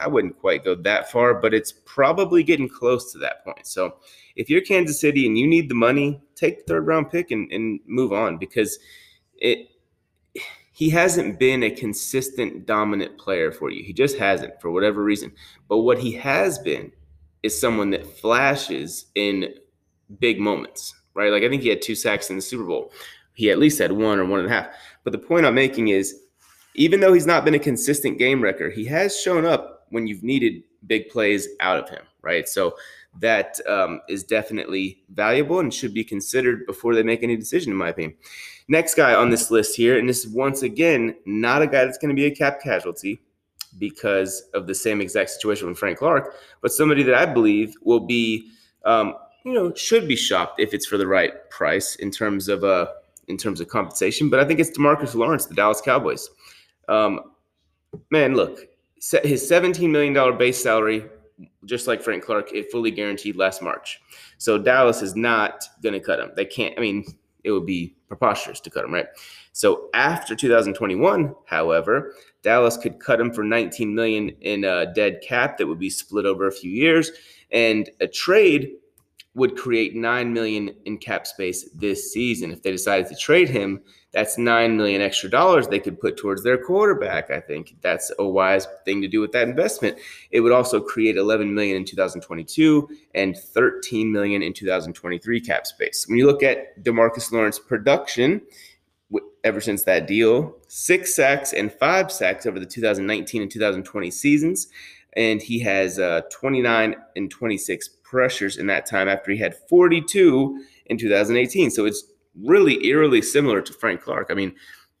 I 0.00 0.08
wouldn't 0.08 0.38
quite 0.38 0.64
go 0.64 0.74
that 0.74 1.10
far, 1.10 1.34
but 1.34 1.54
it's 1.54 1.72
probably 1.84 2.42
getting 2.42 2.68
close 2.68 3.12
to 3.12 3.18
that 3.18 3.44
point. 3.44 3.66
So 3.66 3.98
if 4.34 4.50
you're 4.50 4.60
Kansas 4.60 5.00
City 5.00 5.26
and 5.26 5.38
you 5.38 5.46
need 5.46 5.68
the 5.68 5.74
money, 5.74 6.20
take 6.34 6.58
the 6.58 6.64
third 6.64 6.86
round 6.86 7.10
pick 7.10 7.30
and, 7.30 7.50
and 7.52 7.80
move 7.86 8.12
on 8.12 8.38
because 8.38 8.78
it 9.36 9.68
he 10.78 10.88
hasn't 10.90 11.40
been 11.40 11.64
a 11.64 11.70
consistent 11.70 12.64
dominant 12.64 13.18
player 13.18 13.50
for 13.50 13.68
you. 13.68 13.82
He 13.82 13.92
just 13.92 14.16
hasn't 14.16 14.60
for 14.60 14.70
whatever 14.70 15.02
reason. 15.02 15.32
But 15.68 15.78
what 15.78 15.98
he 15.98 16.12
has 16.12 16.56
been 16.60 16.92
is 17.42 17.60
someone 17.60 17.90
that 17.90 18.06
flashes 18.06 19.06
in 19.16 19.54
big 20.20 20.38
moments, 20.38 20.94
right? 21.14 21.32
Like 21.32 21.42
I 21.42 21.48
think 21.48 21.62
he 21.62 21.68
had 21.68 21.82
two 21.82 21.96
sacks 21.96 22.30
in 22.30 22.36
the 22.36 22.42
Super 22.42 22.62
Bowl 22.62 22.92
he 23.38 23.50
at 23.52 23.58
least 23.60 23.78
had 23.78 23.92
one 23.92 24.18
or 24.18 24.24
one 24.24 24.40
and 24.40 24.48
a 24.48 24.52
half. 24.52 24.66
But 25.04 25.12
the 25.12 25.18
point 25.18 25.46
I'm 25.46 25.54
making 25.54 25.88
is, 25.88 26.22
even 26.74 26.98
though 26.98 27.12
he's 27.12 27.26
not 27.26 27.44
been 27.44 27.54
a 27.54 27.58
consistent 27.60 28.18
game 28.18 28.42
wrecker, 28.42 28.68
he 28.68 28.84
has 28.86 29.16
shown 29.16 29.46
up 29.46 29.86
when 29.90 30.08
you've 30.08 30.24
needed 30.24 30.64
big 30.88 31.08
plays 31.08 31.46
out 31.60 31.78
of 31.78 31.88
him, 31.88 32.02
right? 32.20 32.48
So 32.48 32.74
that 33.20 33.58
um, 33.66 34.00
is 34.08 34.24
definitely 34.24 35.02
valuable 35.10 35.60
and 35.60 35.72
should 35.72 35.94
be 35.94 36.04
considered 36.04 36.66
before 36.66 36.94
they 36.94 37.02
make 37.02 37.22
any 37.22 37.36
decision, 37.36 37.72
in 37.72 37.78
my 37.78 37.88
opinion. 37.88 38.14
Next 38.68 38.94
guy 38.94 39.14
on 39.14 39.30
this 39.30 39.50
list 39.50 39.76
here, 39.76 39.98
and 39.98 40.08
this 40.08 40.24
is 40.24 40.32
once 40.32 40.62
again 40.62 41.14
not 41.26 41.62
a 41.62 41.66
guy 41.66 41.84
that's 41.84 41.98
going 41.98 42.14
to 42.14 42.14
be 42.14 42.26
a 42.26 42.34
cap 42.34 42.60
casualty 42.62 43.20
because 43.78 44.48
of 44.54 44.66
the 44.66 44.74
same 44.74 45.00
exact 45.00 45.30
situation 45.30 45.68
with 45.68 45.78
Frank 45.78 45.98
Clark, 45.98 46.34
but 46.60 46.72
somebody 46.72 47.02
that 47.02 47.14
I 47.14 47.26
believe 47.26 47.74
will 47.82 48.00
be, 48.00 48.50
um, 48.84 49.14
you 49.44 49.52
know, 49.52 49.72
should 49.74 50.06
be 50.06 50.16
shopped 50.16 50.60
if 50.60 50.74
it's 50.74 50.86
for 50.86 50.98
the 50.98 51.06
right 51.06 51.48
price 51.50 51.96
in 51.96 52.10
terms 52.10 52.48
of 52.48 52.64
uh, 52.64 52.86
in 53.28 53.36
terms 53.36 53.60
of 53.60 53.68
compensation, 53.68 54.30
but 54.30 54.40
I 54.40 54.44
think 54.44 54.58
it's 54.58 54.76
Demarcus 54.76 55.14
Lawrence, 55.14 55.46
the 55.46 55.54
Dallas 55.54 55.80
Cowboys. 55.80 56.30
Um, 56.88 57.32
man, 58.10 58.34
look, 58.34 58.60
his 59.22 59.48
$17 59.48 59.90
million 59.90 60.38
base 60.38 60.62
salary, 60.62 61.04
just 61.64 61.86
like 61.86 62.02
Frank 62.02 62.24
Clark, 62.24 62.52
it 62.52 62.70
fully 62.70 62.90
guaranteed 62.90 63.36
last 63.36 63.62
March. 63.62 64.00
So 64.38 64.58
Dallas 64.58 65.02
is 65.02 65.14
not 65.14 65.64
going 65.82 65.92
to 65.92 66.00
cut 66.00 66.20
him. 66.20 66.30
They 66.34 66.44
can't, 66.44 66.74
I 66.76 66.80
mean, 66.80 67.04
it 67.44 67.52
would 67.52 67.66
be 67.66 67.96
preposterous 68.08 68.60
to 68.60 68.70
cut 68.70 68.84
him, 68.84 68.92
right? 68.92 69.06
So 69.52 69.88
after 69.94 70.34
2021, 70.34 71.34
however, 71.46 72.14
Dallas 72.42 72.76
could 72.76 73.00
cut 73.00 73.20
him 73.20 73.32
for 73.32 73.42
19 73.44 73.94
million 73.94 74.30
in 74.40 74.64
a 74.64 74.92
dead 74.92 75.20
cap 75.22 75.58
that 75.58 75.66
would 75.66 75.78
be 75.78 75.90
split 75.90 76.26
over 76.26 76.46
a 76.46 76.52
few 76.52 76.70
years, 76.70 77.10
and 77.50 77.88
a 78.00 78.06
trade 78.06 78.72
would 79.38 79.56
create 79.56 79.94
9 79.94 80.32
million 80.32 80.74
in 80.84 80.98
cap 80.98 81.26
space 81.26 81.70
this 81.74 82.12
season. 82.12 82.52
If 82.52 82.62
they 82.62 82.70
decided 82.70 83.08
to 83.08 83.16
trade 83.16 83.48
him 83.48 83.80
that's 84.12 84.38
9 84.38 84.76
million 84.76 85.02
extra 85.02 85.28
dollars 85.28 85.68
they 85.68 85.78
could 85.78 86.00
put 86.00 86.16
towards 86.16 86.42
their 86.42 86.58
quarterback. 86.58 87.30
I 87.30 87.40
think 87.40 87.76
that's 87.82 88.10
a 88.18 88.26
wise 88.26 88.66
thing 88.84 89.02
to 89.02 89.08
do 89.08 89.20
with 89.20 89.32
that 89.32 89.48
investment. 89.48 89.98
It 90.30 90.40
would 90.40 90.52
also 90.52 90.80
create 90.80 91.16
11 91.16 91.54
million 91.54 91.76
in 91.76 91.84
2022 91.84 92.88
and 93.14 93.36
13 93.36 94.10
million 94.10 94.42
in 94.42 94.52
2023 94.52 95.40
cap 95.40 95.66
space. 95.66 96.06
When 96.08 96.18
you 96.18 96.26
look 96.26 96.42
at 96.42 96.82
demarcus 96.82 97.30
lawrence 97.32 97.58
production 97.58 98.42
ever 99.44 99.60
since 99.60 99.84
that 99.84 100.06
deal 100.06 100.56
six 100.66 101.14
sacks 101.14 101.52
and 101.52 101.72
five 101.72 102.10
sacks 102.10 102.44
over 102.44 102.58
the 102.58 102.66
2019 102.66 103.42
and 103.42 103.50
2020 103.50 104.10
seasons 104.10 104.68
and 105.16 105.40
he 105.40 105.60
has 105.60 105.98
uh, 105.98 106.22
29 106.30 106.94
and 107.16 107.30
26 107.30 107.88
pressures 108.08 108.56
in 108.56 108.66
that 108.66 108.86
time 108.86 109.08
after 109.08 109.30
he 109.30 109.38
had 109.38 109.54
42 109.68 110.64
in 110.86 110.98
2018. 110.98 111.70
So 111.70 111.84
it's 111.84 112.04
really 112.42 112.86
eerily 112.86 113.22
similar 113.22 113.60
to 113.60 113.72
Frank 113.72 114.02
Clark. 114.02 114.28
I 114.30 114.34
mean, 114.34 114.54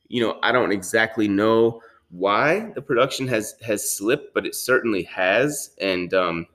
you 0.08 0.22
know, 0.22 0.38
I 0.42 0.52
don't 0.52 0.72
exactly 0.72 1.28
know 1.28 1.80
why 2.10 2.72
the 2.74 2.82
production 2.82 3.28
has 3.28 3.54
has 3.62 3.90
slipped, 3.96 4.34
but 4.34 4.46
it 4.46 4.54
certainly 4.54 5.02
has. 5.04 5.70
And 5.80 6.12
um, 6.14 6.46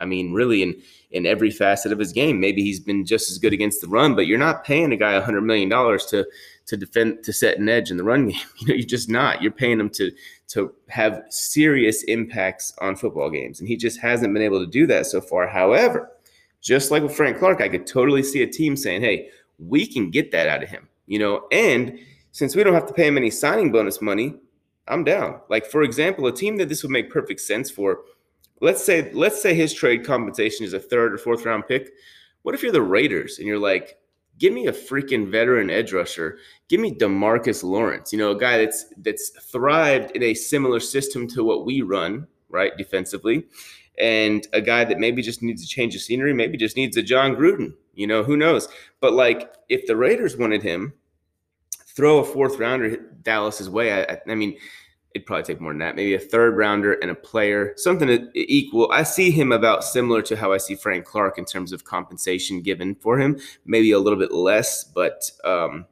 I 0.00 0.04
mean, 0.04 0.32
really 0.32 0.62
in 0.62 0.80
in 1.10 1.26
every 1.26 1.50
facet 1.50 1.92
of 1.92 1.98
his 1.98 2.12
game, 2.12 2.40
maybe 2.40 2.62
he's 2.62 2.80
been 2.80 3.04
just 3.04 3.30
as 3.30 3.38
good 3.38 3.52
against 3.52 3.80
the 3.80 3.88
run, 3.88 4.14
but 4.14 4.26
you're 4.26 4.38
not 4.38 4.64
paying 4.64 4.92
a 4.92 4.96
guy 4.96 5.18
hundred 5.20 5.42
million 5.42 5.68
dollars 5.68 6.06
to 6.06 6.26
to 6.70 6.76
defend 6.76 7.22
to 7.24 7.32
set 7.32 7.58
an 7.58 7.68
edge 7.68 7.90
in 7.90 7.96
the 7.96 8.04
run 8.04 8.28
game. 8.28 8.40
You 8.58 8.68
know, 8.68 8.74
you're 8.74 8.86
just 8.86 9.10
not. 9.10 9.42
You're 9.42 9.52
paying 9.52 9.78
him 9.78 9.90
to 9.90 10.10
to 10.48 10.72
have 10.88 11.22
serious 11.28 12.02
impacts 12.04 12.72
on 12.80 12.96
football 12.96 13.30
games. 13.30 13.60
And 13.60 13.68
he 13.68 13.76
just 13.76 14.00
hasn't 14.00 14.32
been 14.32 14.42
able 14.42 14.60
to 14.60 14.70
do 14.70 14.86
that 14.86 15.06
so 15.06 15.20
far. 15.20 15.46
However, 15.46 16.10
just 16.60 16.90
like 16.90 17.02
with 17.02 17.14
Frank 17.14 17.38
Clark, 17.38 17.60
I 17.60 17.68
could 17.68 17.86
totally 17.86 18.22
see 18.22 18.42
a 18.42 18.46
team 18.46 18.76
saying, 18.76 19.02
hey, 19.02 19.30
we 19.58 19.86
can 19.86 20.10
get 20.10 20.30
that 20.32 20.48
out 20.48 20.62
of 20.62 20.68
him, 20.68 20.88
you 21.06 21.18
know, 21.18 21.46
and 21.52 21.98
since 22.32 22.56
we 22.56 22.64
don't 22.64 22.74
have 22.74 22.86
to 22.86 22.94
pay 22.94 23.06
him 23.06 23.16
any 23.16 23.30
signing 23.30 23.70
bonus 23.70 24.00
money, 24.00 24.34
I'm 24.88 25.04
down. 25.04 25.40
Like, 25.48 25.66
for 25.66 25.82
example, 25.82 26.26
a 26.26 26.32
team 26.32 26.56
that 26.56 26.68
this 26.68 26.82
would 26.82 26.92
make 26.92 27.10
perfect 27.10 27.40
sense 27.40 27.70
for, 27.70 28.00
let's 28.60 28.82
say, 28.82 29.12
let's 29.12 29.40
say 29.40 29.54
his 29.54 29.72
trade 29.72 30.04
compensation 30.04 30.64
is 30.64 30.72
a 30.72 30.80
third 30.80 31.12
or 31.12 31.18
fourth 31.18 31.44
round 31.44 31.66
pick. 31.68 31.90
What 32.42 32.54
if 32.54 32.62
you're 32.62 32.72
the 32.72 32.82
Raiders 32.82 33.38
and 33.38 33.46
you're 33.46 33.58
like, 33.58 33.98
give 34.40 34.52
me 34.52 34.66
a 34.66 34.72
freaking 34.72 35.30
veteran 35.30 35.70
edge 35.70 35.92
rusher. 35.92 36.38
Give 36.68 36.80
me 36.80 36.92
Demarcus 36.92 37.62
Lawrence, 37.62 38.12
you 38.12 38.18
know, 38.18 38.32
a 38.32 38.38
guy 38.38 38.58
that's 38.58 38.86
that's 38.96 39.30
thrived 39.52 40.10
in 40.16 40.24
a 40.24 40.34
similar 40.34 40.80
system 40.80 41.28
to 41.28 41.44
what 41.44 41.64
we 41.64 41.82
run, 41.82 42.26
right, 42.48 42.76
defensively, 42.76 43.44
and 43.98 44.44
a 44.52 44.60
guy 44.60 44.84
that 44.84 44.98
maybe 44.98 45.22
just 45.22 45.42
needs 45.42 45.62
a 45.62 45.68
change 45.68 45.94
of 45.94 46.00
scenery, 46.00 46.32
maybe 46.32 46.56
just 46.56 46.76
needs 46.76 46.96
a 46.96 47.02
Jon 47.02 47.36
Gruden, 47.36 47.74
you 47.94 48.06
know, 48.06 48.24
who 48.24 48.36
knows? 48.36 48.68
But 49.00 49.12
like, 49.12 49.54
if 49.68 49.86
the 49.86 49.96
Raiders 49.96 50.36
wanted 50.36 50.62
him, 50.62 50.94
throw 51.86 52.18
a 52.18 52.24
fourth 52.24 52.58
rounder 52.58 52.96
Dallas's 53.22 53.68
way. 53.68 53.92
I, 53.92 54.18
I 54.26 54.34
mean, 54.34 54.56
it'd 55.14 55.26
probably 55.26 55.42
take 55.42 55.60
more 55.60 55.72
than 55.72 55.80
that. 55.80 55.96
Maybe 55.96 56.14
a 56.14 56.18
third 56.18 56.56
rounder 56.56 56.92
and 56.94 57.10
a 57.10 57.14
player, 57.14 57.74
something 57.76 58.30
equal. 58.34 58.90
I 58.92 59.02
see 59.02 59.30
him 59.30 59.50
about 59.52 59.82
similar 59.82 60.22
to 60.22 60.36
how 60.36 60.52
I 60.52 60.58
see 60.58 60.76
Frank 60.76 61.04
Clark 61.04 61.38
in 61.38 61.44
terms 61.44 61.72
of 61.72 61.84
compensation 61.84 62.62
given 62.62 62.94
for 62.94 63.18
him. 63.18 63.38
Maybe 63.64 63.90
a 63.90 63.98
little 63.98 64.18
bit 64.18 64.32
less, 64.32 64.84
but 64.84 65.30
um, 65.44 65.86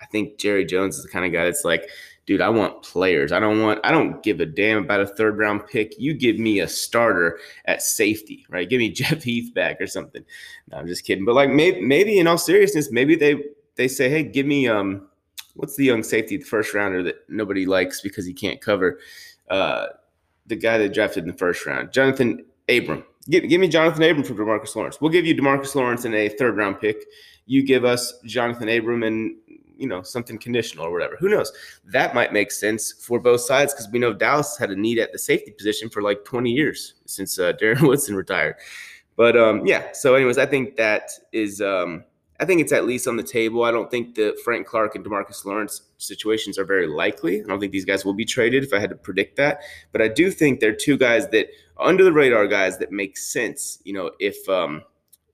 I 0.00 0.06
think 0.06 0.38
Jerry 0.38 0.64
Jones 0.64 0.96
is 0.96 1.02
the 1.02 1.10
kind 1.10 1.24
of 1.24 1.32
guy 1.32 1.44
that's 1.44 1.64
like, 1.64 1.88
dude, 2.26 2.40
I 2.40 2.48
want 2.48 2.84
players. 2.84 3.32
I 3.32 3.40
don't 3.40 3.60
want. 3.60 3.80
I 3.82 3.90
don't 3.90 4.22
give 4.22 4.38
a 4.38 4.46
damn 4.46 4.84
about 4.84 5.00
a 5.00 5.06
third 5.06 5.36
round 5.36 5.66
pick. 5.66 5.98
You 5.98 6.14
give 6.14 6.38
me 6.38 6.60
a 6.60 6.68
starter 6.68 7.40
at 7.64 7.82
safety, 7.82 8.46
right? 8.48 8.68
Give 8.68 8.78
me 8.78 8.90
Jeff 8.92 9.24
Heath 9.24 9.52
back 9.52 9.80
or 9.80 9.88
something. 9.88 10.24
No, 10.70 10.78
I'm 10.78 10.86
just 10.86 11.04
kidding. 11.04 11.24
But 11.24 11.34
like 11.34 11.50
maybe, 11.50 11.80
maybe 11.80 12.18
in 12.18 12.28
all 12.28 12.38
seriousness, 12.38 12.92
maybe 12.92 13.16
they 13.16 13.42
they 13.74 13.88
say, 13.88 14.08
hey, 14.08 14.22
give 14.22 14.46
me 14.46 14.68
um 14.68 15.08
what's 15.54 15.76
the 15.76 15.84
young 15.84 16.02
safety, 16.02 16.36
the 16.36 16.44
first 16.44 16.74
rounder 16.74 17.02
that 17.02 17.28
nobody 17.28 17.66
likes 17.66 18.00
because 18.00 18.26
he 18.26 18.32
can't 18.32 18.60
cover? 18.60 18.98
Uh, 19.48 19.86
the 20.46 20.56
guy 20.56 20.78
that 20.78 20.94
drafted 20.94 21.24
in 21.24 21.30
the 21.30 21.36
first 21.36 21.64
round, 21.66 21.90
Johnathan 21.90 22.44
Abram. 22.68 23.04
Give, 23.28 23.48
give 23.48 23.60
me 23.60 23.68
Johnathan 23.68 24.10
Abram 24.10 24.24
for 24.24 24.34
Demarcus 24.34 24.74
Lawrence. 24.74 25.00
We'll 25.00 25.10
give 25.10 25.26
you 25.26 25.34
Demarcus 25.34 25.74
Lawrence 25.74 26.04
and 26.04 26.14
a 26.14 26.28
third 26.28 26.56
round 26.56 26.80
pick. 26.80 27.04
you 27.46 27.62
give 27.62 27.84
us 27.84 28.14
Johnathan 28.24 28.78
Abram 28.78 29.02
and 29.02 29.36
you 29.76 29.86
know 29.86 30.02
something 30.02 30.38
conditional 30.38 30.86
or 30.86 30.92
whatever. 30.92 31.16
Who 31.18 31.28
knows? 31.28 31.52
That 31.86 32.14
might 32.14 32.32
make 32.32 32.52
sense 32.52 32.92
for 32.92 33.18
both 33.18 33.40
sides 33.40 33.72
because 33.72 33.88
we 33.90 33.98
know 33.98 34.12
Dallas 34.12 34.56
had 34.58 34.70
a 34.70 34.76
need 34.76 34.98
at 34.98 35.12
the 35.12 35.18
safety 35.18 35.50
position 35.50 35.88
for 35.88 36.02
like 36.02 36.24
20 36.24 36.50
years 36.50 36.94
since 37.06 37.38
uh, 37.38 37.52
Darren 37.54 37.80
Woodson 37.86 38.14
retired. 38.14 38.56
But 39.16 39.36
um, 39.36 39.66
yeah. 39.66 39.92
So, 39.92 40.14
anyways, 40.14 40.38
I 40.38 40.46
think 40.46 40.76
that 40.76 41.10
is. 41.32 41.60
Um, 41.60 42.04
I 42.40 42.46
think 42.46 42.62
it's 42.62 42.72
at 42.72 42.86
least 42.86 43.06
on 43.06 43.16
the 43.16 43.22
table. 43.22 43.64
I 43.64 43.70
don't 43.70 43.90
think 43.90 44.14
the 44.14 44.36
Frank 44.44 44.66
Clark 44.66 44.94
and 44.94 45.04
Demarcus 45.04 45.44
Lawrence 45.44 45.82
situations 45.98 46.58
are 46.58 46.64
very 46.64 46.86
likely. 46.86 47.42
I 47.42 47.44
don't 47.44 47.60
think 47.60 47.72
these 47.72 47.84
guys 47.84 48.04
will 48.04 48.14
be 48.14 48.24
traded 48.24 48.64
if 48.64 48.72
I 48.72 48.80
had 48.80 48.90
to 48.90 48.96
predict 48.96 49.36
that. 49.36 49.60
But 49.92 50.00
I 50.00 50.08
do 50.08 50.30
think 50.30 50.60
they're 50.60 50.74
two 50.74 50.96
guys 50.96 51.28
that 51.28 51.48
under 51.78 52.02
the 52.02 52.12
radar 52.12 52.46
guys 52.46 52.78
that 52.78 52.92
make 52.92 53.18
sense, 53.18 53.78
you 53.84 53.92
know, 53.92 54.12
if 54.18 54.48
um 54.48 54.82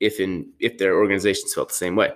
if 0.01 0.19
in 0.19 0.51
if 0.59 0.79
their 0.79 0.97
organizations 0.97 1.55
felt 1.55 1.69
the 1.69 1.75
same 1.75 1.95
way. 1.95 2.13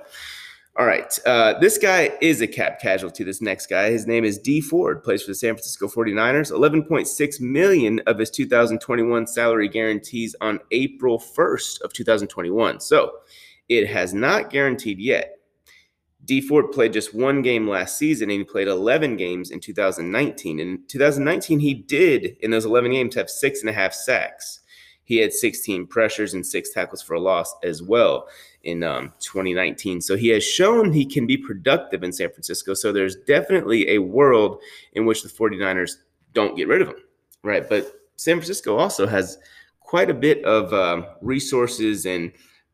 All 0.78 0.87
right. 0.87 1.18
Uh, 1.26 1.59
this 1.59 1.78
guy 1.78 2.16
is 2.20 2.40
a 2.40 2.47
cap 2.47 2.80
casualty. 2.80 3.25
This 3.25 3.42
next 3.42 3.66
guy, 3.66 3.90
his 3.90 4.06
name 4.06 4.25
is 4.25 4.38
Dee 4.38 4.61
Ford, 4.61 5.02
plays 5.02 5.23
for 5.23 5.32
the 5.32 5.35
San 5.35 5.54
Francisco 5.54 5.88
49ers. 5.88 6.52
11.6 6.52 7.40
million 7.40 8.00
of 8.06 8.18
his 8.18 8.30
2021 8.30 9.26
salary 9.26 9.68
guarantees 9.68 10.35
on 10.40 10.61
April 10.70 11.18
1st 11.18 11.82
of 11.82 11.92
2021. 11.92 12.80
So 12.80 13.12
it 13.71 13.87
has 13.87 14.12
not 14.12 14.50
guaranteed 14.50 14.99
yet. 14.99 15.39
Dee 16.25 16.41
Ford 16.41 16.73
played 16.73 16.93
just 16.93 17.15
one 17.15 17.41
game 17.41 17.69
last 17.69 17.97
season 17.97 18.29
and 18.29 18.41
he 18.41 18.45
played 18.45 18.69
11 18.69 19.17
games 19.17 19.50
in 19.50 19.61
2019. 19.61 20.61
In 20.61 20.83
2019, 20.87 21.61
he 21.61 21.73
did, 21.73 22.37
in 22.41 22.50
those 22.50 22.67
11 22.67 22.91
games, 22.91 23.15
have 23.15 23.31
six 23.31 23.61
and 23.61 23.71
a 23.71 23.73
half 23.73 23.95
sacks. 23.95 24.61
He 25.05 25.19
had 25.19 25.33
16 25.33 25.87
pressures 25.87 26.35
and 26.35 26.45
six 26.45 26.73
tackles 26.73 27.00
for 27.00 27.15
a 27.15 27.21
loss 27.21 27.55
as 27.62 27.83
well 27.83 28.29
in 28.65 28.83
um, 28.83 29.12
2019. 29.21 30.00
So 30.00 30.17
he 30.17 30.29
has 30.29 30.45
shown 30.45 30.93
he 30.93 31.07
can 31.07 31.27
be 31.27 31.37
productive 31.37 32.03
in 32.03 32.12
San 32.12 32.31
Francisco. 32.31 32.75
So 32.75 32.93
there's 32.93 33.17
definitely 33.27 33.89
a 33.89 33.99
world 33.99 34.61
in 34.93 35.07
which 35.07 35.23
the 35.23 35.29
49ers 35.29 35.93
don't 36.33 36.57
get 36.57 36.69
rid 36.69 36.83
of 36.83 36.89
him, 36.89 37.03
right? 37.43 37.69
But 37.69 37.93
San 38.17 38.37
Francisco 38.37 38.77
also 38.77 39.07
has 39.07 39.39
quite 39.81 40.11
a 40.11 40.15
bit 40.15 40.45
of 40.45 40.73
um, 40.75 41.07
resources 41.23 42.05
and 42.05 42.33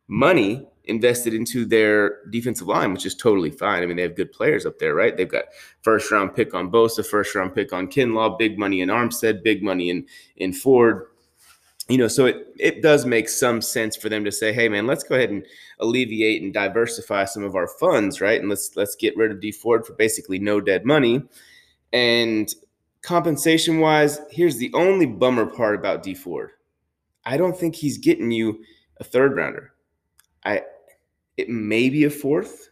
money 0.08 0.66
invested 0.86 1.34
into 1.34 1.64
their 1.64 2.24
defensive 2.30 2.68
line, 2.68 2.92
which 2.92 3.06
is 3.06 3.14
totally 3.14 3.50
fine. 3.50 3.82
I 3.82 3.86
mean, 3.86 3.96
they 3.96 4.02
have 4.02 4.16
good 4.16 4.32
players 4.32 4.66
up 4.66 4.78
there, 4.78 4.94
right? 4.94 5.16
They've 5.16 5.28
got 5.28 5.46
first 5.82 6.10
round 6.10 6.34
pick 6.34 6.54
on 6.54 6.70
Bosa, 6.70 7.04
first 7.04 7.34
round 7.34 7.54
pick 7.54 7.72
on 7.72 7.88
Kinlaw, 7.88 8.38
big 8.38 8.58
money 8.58 8.80
in 8.80 8.88
Armstead, 8.88 9.42
big 9.42 9.62
money 9.62 9.90
in 9.90 10.06
in 10.36 10.52
Ford. 10.52 11.06
You 11.88 11.98
know, 11.98 12.08
so 12.08 12.26
it 12.26 12.48
it 12.58 12.82
does 12.82 13.06
make 13.06 13.28
some 13.28 13.60
sense 13.60 13.96
for 13.96 14.08
them 14.08 14.24
to 14.24 14.32
say, 14.32 14.52
hey 14.52 14.68
man, 14.68 14.86
let's 14.86 15.04
go 15.04 15.14
ahead 15.14 15.30
and 15.30 15.44
alleviate 15.80 16.42
and 16.42 16.52
diversify 16.52 17.24
some 17.24 17.44
of 17.44 17.54
our 17.54 17.68
funds, 17.68 18.20
right? 18.20 18.40
And 18.40 18.48
let's 18.48 18.76
let's 18.76 18.96
get 18.96 19.16
rid 19.16 19.30
of 19.30 19.40
Dee 19.40 19.52
Ford 19.52 19.86
for 19.86 19.94
basically 19.94 20.38
no 20.38 20.60
dead 20.60 20.84
money. 20.84 21.22
And 21.92 22.52
compensation 23.02 23.80
wise, 23.80 24.20
here's 24.30 24.56
the 24.56 24.72
only 24.74 25.06
bummer 25.06 25.46
part 25.46 25.76
about 25.76 26.02
Dee 26.02 26.14
Ford. 26.14 26.50
I 27.24 27.36
don't 27.36 27.56
think 27.56 27.74
he's 27.74 27.98
getting 27.98 28.30
you 28.30 28.62
a 28.98 29.04
third 29.04 29.36
rounder. 29.36 29.72
I 30.44 30.62
it 31.36 31.48
may 31.48 31.88
be 31.88 32.04
a 32.04 32.10
fourth, 32.10 32.70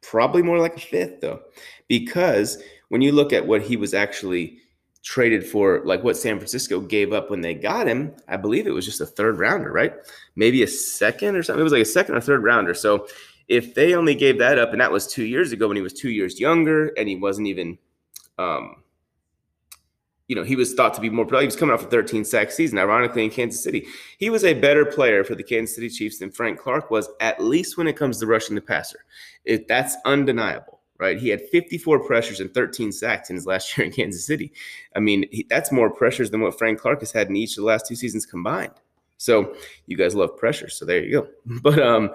probably 0.00 0.42
more 0.42 0.58
like 0.58 0.76
a 0.76 0.80
fifth, 0.80 1.20
though, 1.20 1.40
because 1.88 2.62
when 2.88 3.02
you 3.02 3.12
look 3.12 3.32
at 3.32 3.46
what 3.46 3.62
he 3.62 3.76
was 3.76 3.94
actually 3.94 4.58
traded 5.02 5.46
for, 5.46 5.82
like 5.84 6.02
what 6.02 6.16
San 6.16 6.36
Francisco 6.36 6.80
gave 6.80 7.12
up 7.12 7.30
when 7.30 7.40
they 7.40 7.54
got 7.54 7.86
him, 7.86 8.14
I 8.28 8.36
believe 8.36 8.66
it 8.66 8.72
was 8.72 8.84
just 8.84 9.00
a 9.00 9.06
third 9.06 9.38
rounder, 9.38 9.72
right? 9.72 9.94
Maybe 10.36 10.62
a 10.62 10.66
second 10.66 11.36
or 11.36 11.42
something. 11.42 11.60
It 11.60 11.64
was 11.64 11.72
like 11.72 11.82
a 11.82 11.86
second 11.86 12.14
or 12.14 12.20
third 12.20 12.42
rounder. 12.42 12.74
So 12.74 13.06
if 13.48 13.74
they 13.74 13.94
only 13.94 14.14
gave 14.14 14.38
that 14.38 14.58
up, 14.58 14.72
and 14.72 14.80
that 14.80 14.92
was 14.92 15.06
two 15.06 15.24
years 15.24 15.52
ago 15.52 15.68
when 15.68 15.76
he 15.76 15.82
was 15.82 15.94
two 15.94 16.10
years 16.10 16.38
younger 16.38 16.88
and 16.98 17.08
he 17.08 17.16
wasn't 17.16 17.46
even 17.48 17.78
um, 18.38 18.82
you 20.28 20.36
know, 20.36 20.44
he 20.44 20.56
was 20.56 20.74
thought 20.74 20.92
to 20.94 21.00
be 21.00 21.08
more 21.08 21.24
productive. 21.24 21.44
He 21.44 21.46
was 21.46 21.56
coming 21.56 21.74
off 21.74 21.84
a 21.84 21.88
13 21.88 22.24
sack 22.24 22.50
season, 22.50 22.78
ironically, 22.78 23.24
in 23.24 23.30
Kansas 23.30 23.62
City. 23.62 23.86
He 24.18 24.28
was 24.28 24.44
a 24.44 24.52
better 24.52 24.84
player 24.84 25.24
for 25.24 25.34
the 25.34 25.42
Kansas 25.42 25.74
City 25.74 25.88
Chiefs 25.88 26.18
than 26.18 26.30
Frank 26.30 26.58
Clark 26.58 26.90
was, 26.90 27.08
at 27.20 27.42
least 27.42 27.78
when 27.78 27.88
it 27.88 27.96
comes 27.96 28.18
to 28.18 28.26
rushing 28.26 28.54
the 28.54 28.60
passer. 28.60 29.04
It, 29.46 29.66
that's 29.68 29.96
undeniable, 30.04 30.80
right? 30.98 31.18
He 31.18 31.30
had 31.30 31.40
54 31.48 32.06
pressures 32.06 32.40
and 32.40 32.52
13 32.52 32.92
sacks 32.92 33.30
in 33.30 33.36
his 33.36 33.46
last 33.46 33.74
year 33.78 33.86
in 33.86 33.92
Kansas 33.92 34.26
City. 34.26 34.52
I 34.94 35.00
mean, 35.00 35.24
he, 35.32 35.46
that's 35.48 35.72
more 35.72 35.88
pressures 35.88 36.30
than 36.30 36.42
what 36.42 36.58
Frank 36.58 36.78
Clark 36.78 37.00
has 37.00 37.10
had 37.10 37.28
in 37.28 37.36
each 37.36 37.52
of 37.52 37.62
the 37.62 37.66
last 37.66 37.86
two 37.86 37.96
seasons 37.96 38.26
combined. 38.26 38.74
So 39.16 39.56
you 39.86 39.96
guys 39.96 40.14
love 40.14 40.36
pressure. 40.36 40.68
So 40.68 40.84
there 40.84 41.02
you 41.02 41.22
go. 41.22 41.28
But 41.62 41.78
um, 41.80 42.10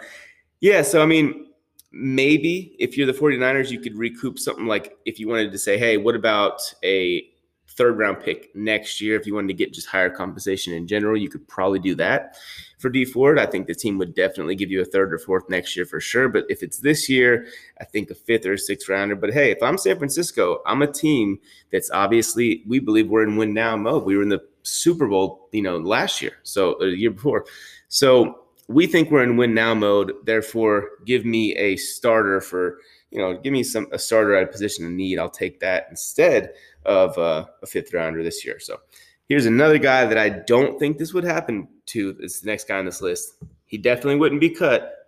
yeah, 0.61 0.83
so 0.83 1.01
I 1.01 1.07
mean, 1.07 1.47
maybe 1.91 2.75
if 2.77 2.95
you're 2.95 3.07
the 3.07 3.13
49ers, 3.13 3.71
you 3.71 3.79
could 3.79 3.97
recoup 3.97 4.37
something 4.37 4.67
like 4.67 4.97
if 5.05 5.19
you 5.19 5.27
wanted 5.27 5.51
to 5.51 5.57
say, 5.57 5.79
hey, 5.79 5.97
what 5.97 6.15
about 6.15 6.61
a 6.83 7.32
third 7.73 7.97
round 7.97 8.19
pick 8.19 8.55
next 8.55 9.01
year. 9.01 9.19
If 9.19 9.25
you 9.25 9.35
wanted 9.35 9.49
to 9.49 9.53
get 9.53 9.73
just 9.73 9.87
higher 9.87 10.09
compensation 10.09 10.73
in 10.73 10.87
general, 10.87 11.17
you 11.17 11.29
could 11.29 11.47
probably 11.47 11.79
do 11.79 11.95
that 11.95 12.37
for 12.77 12.89
Dee 12.89 13.05
Ford. 13.05 13.39
I 13.39 13.45
think 13.45 13.67
the 13.67 13.75
team 13.75 13.97
would 13.97 14.13
definitely 14.13 14.55
give 14.55 14.71
you 14.71 14.81
a 14.81 14.85
third 14.85 15.13
or 15.13 15.17
fourth 15.17 15.49
next 15.49 15.75
year 15.75 15.85
for 15.85 15.99
sure. 15.99 16.29
But 16.29 16.45
if 16.49 16.63
it's 16.63 16.79
this 16.79 17.09
year, 17.09 17.47
I 17.79 17.85
think 17.85 18.09
a 18.09 18.15
fifth 18.15 18.45
or 18.45 18.53
a 18.53 18.57
sixth 18.57 18.89
rounder. 18.89 19.15
But 19.15 19.33
hey, 19.33 19.51
if 19.51 19.61
I'm 19.61 19.77
San 19.77 19.97
Francisco, 19.97 20.61
I'm 20.65 20.81
a 20.81 20.91
team 20.91 21.39
that's 21.71 21.91
obviously 21.91 22.63
we 22.67 22.79
believe 22.79 23.09
we're 23.09 23.23
in 23.23 23.37
win 23.37 23.53
now 23.53 23.75
mode. 23.75 24.03
We 24.03 24.17
were 24.17 24.23
in 24.23 24.29
the 24.29 24.43
Super 24.63 25.07
Bowl, 25.07 25.49
you 25.51 25.61
know, 25.61 25.77
last 25.77 26.21
year, 26.21 26.33
so 26.43 26.81
a 26.81 26.87
year 26.87 27.11
before. 27.11 27.45
So 27.87 28.39
we 28.67 28.87
think 28.87 29.11
we're 29.11 29.23
in 29.23 29.37
win 29.37 29.53
now 29.53 29.73
mode. 29.73 30.13
Therefore, 30.23 30.89
give 31.05 31.25
me 31.25 31.55
a 31.55 31.75
starter 31.75 32.39
for 32.39 32.79
you 33.13 33.19
know, 33.19 33.37
give 33.37 33.53
me 33.53 33.61
some 33.61 33.87
a 33.91 33.99
starter 33.99 34.35
at 34.35 34.43
a 34.43 34.51
position 34.51 34.87
of 34.87 34.91
need. 34.91 35.19
I'll 35.19 35.29
take 35.29 35.59
that 35.59 35.85
instead 35.91 36.51
of 36.85 37.17
uh, 37.17 37.45
a 37.61 37.65
fifth 37.65 37.93
rounder 37.93 38.23
this 38.23 38.45
year. 38.45 38.59
So 38.59 38.79
here's 39.27 39.45
another 39.45 39.77
guy 39.77 40.05
that 40.05 40.17
I 40.17 40.29
don't 40.29 40.79
think 40.79 40.97
this 40.97 41.13
would 41.13 41.23
happen 41.23 41.67
to. 41.87 42.17
It's 42.19 42.41
the 42.41 42.47
next 42.47 42.67
guy 42.67 42.77
on 42.77 42.85
this 42.85 43.01
list. 43.01 43.35
He 43.65 43.77
definitely 43.77 44.17
wouldn't 44.17 44.41
be 44.41 44.49
cut. 44.49 45.03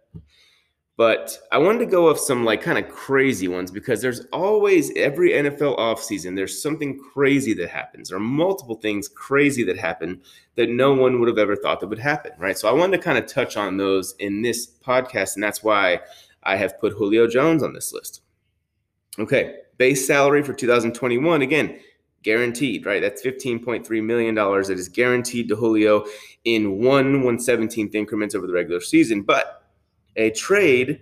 But 0.97 1.37
I 1.51 1.57
wanted 1.57 1.79
to 1.79 1.85
go 1.87 2.07
with 2.07 2.19
some 2.19 2.45
like 2.45 2.61
kind 2.61 2.77
of 2.77 2.89
crazy 2.89 3.49
ones 3.49 3.69
because 3.69 4.01
there's 4.01 4.21
always 4.31 4.95
every 4.95 5.31
NFL 5.31 5.77
offseason, 5.77 6.35
there's 6.37 6.61
something 6.61 6.97
crazy 6.97 7.53
that 7.55 7.69
happens 7.69 8.13
or 8.13 8.19
multiple 8.19 8.75
things 8.75 9.09
crazy 9.09 9.63
that 9.65 9.77
happen 9.77 10.21
that 10.55 10.69
no 10.69 10.93
one 10.93 11.19
would 11.19 11.27
have 11.27 11.37
ever 11.37 11.57
thought 11.57 11.81
that 11.81 11.87
would 11.87 11.99
happen. 11.99 12.31
Right. 12.37 12.57
So 12.57 12.69
I 12.69 12.71
wanted 12.71 12.97
to 12.97 13.03
kind 13.03 13.17
of 13.17 13.27
touch 13.27 13.57
on 13.57 13.75
those 13.75 14.15
in 14.19 14.41
this 14.41 14.67
podcast. 14.67 15.35
And 15.35 15.43
that's 15.43 15.61
why 15.61 15.99
I 16.43 16.55
have 16.55 16.79
put 16.79 16.93
Julio 16.93 17.27
Jones 17.27 17.61
on 17.61 17.73
this 17.73 17.91
list. 17.91 18.21
Okay, 19.17 19.55
base 19.77 20.05
salary 20.05 20.43
for 20.43 20.53
2021, 20.53 21.41
again, 21.41 21.79
guaranteed, 22.23 22.85
right? 22.85 23.01
That's 23.01 23.21
$15.3 23.21 24.03
million 24.03 24.35
that 24.35 24.71
is 24.71 24.89
guaranteed 24.89 25.47
to 25.49 25.55
Julio 25.55 26.05
in 26.43 26.79
one 26.79 27.21
117th 27.23 27.95
increments 27.95 28.35
over 28.35 28.47
the 28.47 28.53
regular 28.53 28.81
season. 28.81 29.21
But 29.21 29.63
a 30.15 30.31
trade 30.31 30.99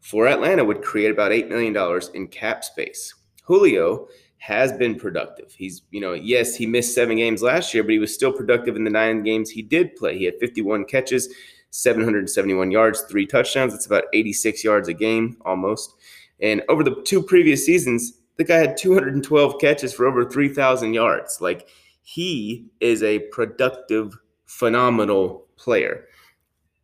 for 0.00 0.26
Atlanta 0.26 0.64
would 0.64 0.82
create 0.82 1.10
about 1.10 1.32
$8 1.32 1.48
million 1.48 2.00
in 2.14 2.28
cap 2.28 2.64
space. 2.64 3.14
Julio 3.44 4.08
has 4.38 4.72
been 4.72 4.96
productive. 4.96 5.52
He's, 5.52 5.82
you 5.90 6.00
know, 6.00 6.12
yes, 6.12 6.54
he 6.54 6.66
missed 6.66 6.94
seven 6.94 7.16
games 7.16 7.40
last 7.40 7.72
year, 7.72 7.82
but 7.82 7.92
he 7.92 7.98
was 7.98 8.12
still 8.12 8.32
productive 8.32 8.76
in 8.76 8.84
the 8.84 8.90
nine 8.90 9.22
games 9.22 9.48
he 9.48 9.62
did 9.62 9.96
play. 9.96 10.18
He 10.18 10.24
had 10.24 10.34
51 10.38 10.84
catches, 10.84 11.32
771 11.70 12.70
yards, 12.70 13.02
three 13.02 13.26
touchdowns. 13.26 13.72
That's 13.72 13.86
about 13.86 14.04
86 14.12 14.62
yards 14.62 14.88
a 14.88 14.92
game 14.92 15.38
almost. 15.46 15.94
And 16.40 16.62
over 16.68 16.82
the 16.82 17.02
two 17.04 17.22
previous 17.22 17.64
seasons, 17.64 18.20
the 18.36 18.44
guy 18.44 18.56
had 18.56 18.76
212 18.76 19.60
catches 19.60 19.92
for 19.92 20.06
over 20.06 20.28
3,000 20.28 20.94
yards. 20.94 21.40
Like 21.40 21.68
he 22.02 22.66
is 22.80 23.02
a 23.02 23.20
productive, 23.30 24.16
phenomenal 24.46 25.46
player. 25.56 26.06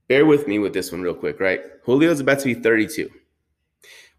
Bear 0.09 0.26
with 0.26 0.49
me 0.49 0.59
with 0.59 0.73
this 0.73 0.90
one 0.90 1.02
real 1.02 1.14
quick, 1.14 1.40
right? 1.40 1.61
Julio's 1.85 2.21
about 2.21 2.40
to 2.40 2.47
be 2.47 2.54
32. 2.54 3.11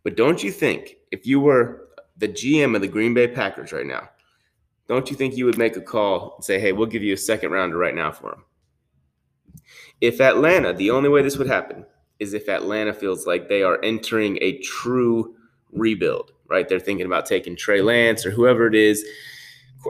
But 0.04 0.18
don't 0.18 0.44
you 0.44 0.52
think 0.52 0.96
if 1.12 1.26
you 1.26 1.40
were 1.40 1.90
the 2.18 2.28
GM 2.28 2.76
of 2.76 2.82
the 2.82 2.88
Green 2.88 3.14
Bay 3.14 3.28
Packers 3.28 3.72
right 3.72 3.86
now, 3.86 4.10
don't 4.88 5.10
you 5.10 5.16
think 5.16 5.38
you 5.38 5.46
would 5.46 5.58
make 5.58 5.78
a 5.78 5.82
call 5.82 6.36
and 6.36 6.44
say, 6.44 6.60
hey, 6.60 6.72
we'll 6.72 6.88
give 6.88 7.04
you 7.04 7.14
a 7.14 7.18
second 7.18 7.52
rounder 7.52 7.78
right 7.78 7.96
now 7.96 8.12
for 8.12 8.34
him? 8.34 8.44
If 10.02 10.20
Atlanta, 10.20 10.74
the 10.74 10.92
only 10.92 11.10
way 11.10 11.22
this 11.22 11.38
would 11.38 11.48
happen 11.48 11.86
is 12.22 12.36
if 12.36 12.48
Atlanta 12.48 12.94
feels 12.94 13.26
like 13.26 13.50
they 13.50 13.64
are 13.64 13.84
entering 13.84 14.38
a 14.42 14.60
true 14.60 15.36
rebuild, 15.72 16.32
right? 16.48 16.70
They're 16.70 16.80
thinking 16.80 17.08
about 17.08 17.26
taking 17.26 17.56
Trey 17.56 17.82
Lance 17.82 18.28
or 18.28 18.30
whoever 18.30 18.68
it 18.68 18.76
is 18.76 19.04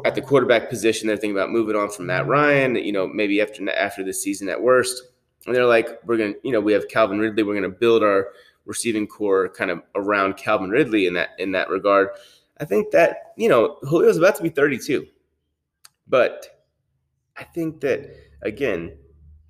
at 0.06 0.16
the 0.16 0.22
quarterback 0.22 0.70
position. 0.70 1.08
They're 1.08 1.18
thinking 1.18 1.36
about 1.36 1.50
moving 1.50 1.76
on 1.76 1.92
from 1.92 2.06
Matt 2.06 2.26
Ryan, 2.28 2.76
you 2.76 2.94
know, 2.94 3.06
maybe 3.06 3.42
after 3.42 3.70
after 3.72 4.02
this 4.02 4.24
season 4.24 4.48
at 4.48 4.62
worst. 4.62 5.04
And 5.46 5.54
they're 5.54 5.66
like, 5.66 5.90
we're 6.06 6.18
gonna, 6.18 6.36
you 6.42 6.54
know, 6.54 6.62
we 6.62 6.72
have 6.72 6.88
Calvin 6.88 7.20
Ridley. 7.20 7.44
We're 7.44 7.56
gonna 7.56 7.68
build 7.68 8.02
our 8.02 8.30
receiving 8.66 9.08
corps 9.08 9.50
kind 9.50 9.70
of 9.70 9.82
around 9.96 10.38
Calvin 10.38 10.70
Ridley 10.70 11.08
in 11.08 11.14
that 11.16 11.32
in 11.38 11.52
that 11.52 11.70
regard. 11.70 12.10
I 12.62 12.66
think 12.66 12.92
that 12.92 13.34
you 13.36 13.50
know 13.50 13.78
Julio's 13.90 14.18
about 14.18 14.38
to 14.38 14.44
be 14.44 14.50
32, 14.50 15.06
but 16.08 16.64
I 17.36 17.44
think 17.44 17.82
that 17.82 18.10
again 18.42 18.94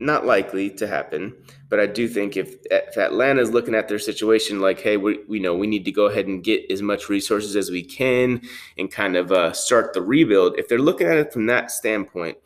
not 0.01 0.25
likely 0.25 0.69
to 0.71 0.87
happen. 0.87 1.33
But 1.69 1.79
I 1.79 1.85
do 1.85 2.07
think 2.07 2.35
if, 2.35 2.55
if 2.69 2.97
Atlanta 2.97 3.41
is 3.41 3.51
looking 3.51 3.75
at 3.75 3.87
their 3.87 3.99
situation 3.99 4.59
like, 4.59 4.81
hey, 4.81 4.97
we, 4.97 5.19
we 5.29 5.39
know 5.39 5.55
we 5.55 5.67
need 5.67 5.85
to 5.85 5.91
go 5.91 6.07
ahead 6.07 6.27
and 6.27 6.43
get 6.43 6.69
as 6.71 6.81
much 6.81 7.07
resources 7.07 7.55
as 7.55 7.69
we 7.69 7.83
can 7.83 8.41
and 8.77 8.91
kind 8.91 9.15
of 9.15 9.31
uh, 9.31 9.53
start 9.53 9.93
the 9.93 10.01
rebuild, 10.01 10.57
if 10.57 10.67
they're 10.67 10.79
looking 10.79 11.07
at 11.07 11.17
it 11.17 11.31
from 11.31 11.45
that 11.45 11.71
standpoint, 11.71 12.37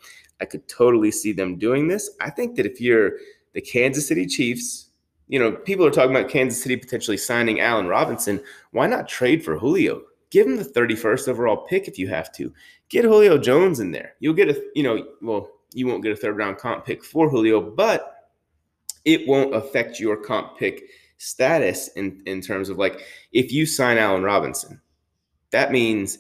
I 0.42 0.46
could 0.46 0.68
totally 0.68 1.12
see 1.12 1.32
them 1.32 1.58
doing 1.58 1.88
this. 1.88 2.10
I 2.20 2.30
think 2.30 2.58
that 2.58 2.66
if 2.66 2.82
you're 2.82 3.14
the 3.54 3.62
Kansas 3.62 4.08
City 4.08 4.26
Chiefs, 4.26 4.90
you 5.28 5.40
know, 5.40 5.54
people 5.54 5.86
are 5.86 5.92
talking 5.92 6.16
about 6.16 6.30
Kansas 6.30 6.62
City 6.62 6.76
potentially 6.76 7.18
signing 7.18 7.62
Allen 7.62 7.88
Robinson. 7.88 8.44
Why 8.72 8.86
not 8.86 9.08
trade 9.08 9.44
for 9.44 9.58
Julio? 9.58 10.02
Give 10.30 10.46
him 10.46 10.58
the 10.58 10.66
31st 10.66 11.30
overall 11.30 11.66
pick 11.66 11.88
if 11.88 11.98
you 11.98 12.10
have 12.10 12.34
to. 12.34 12.54
Get 12.90 13.06
Julio 13.06 13.38
Jones 13.38 13.80
in 13.80 13.92
there. 13.92 14.16
You'll 14.20 14.34
get 14.34 14.50
a, 14.50 14.62
you 14.76 14.84
know, 14.84 15.08
well, 15.22 15.50
you 15.76 15.88
won't 15.88 16.04
get 16.04 16.12
a 16.12 16.16
third 16.16 16.38
round 16.38 16.58
comp 16.58 16.86
pick 16.86 17.04
for 17.04 17.30
Julio, 17.30 17.62
but 17.62 18.30
it 19.04 19.28
won't 19.28 19.54
affect 19.56 20.00
your 20.00 20.18
comp 20.18 20.58
pick 20.58 20.84
status 21.18 21.90
in, 21.90 22.22
in 22.26 22.42
terms 22.42 22.70
of 22.70 22.78
like 22.78 23.02
if 23.32 23.52
you 23.52 23.66
sign 23.66 23.98
Allen 23.98 24.24
Robinson, 24.24 24.82
that 25.52 25.72
means 25.72 26.18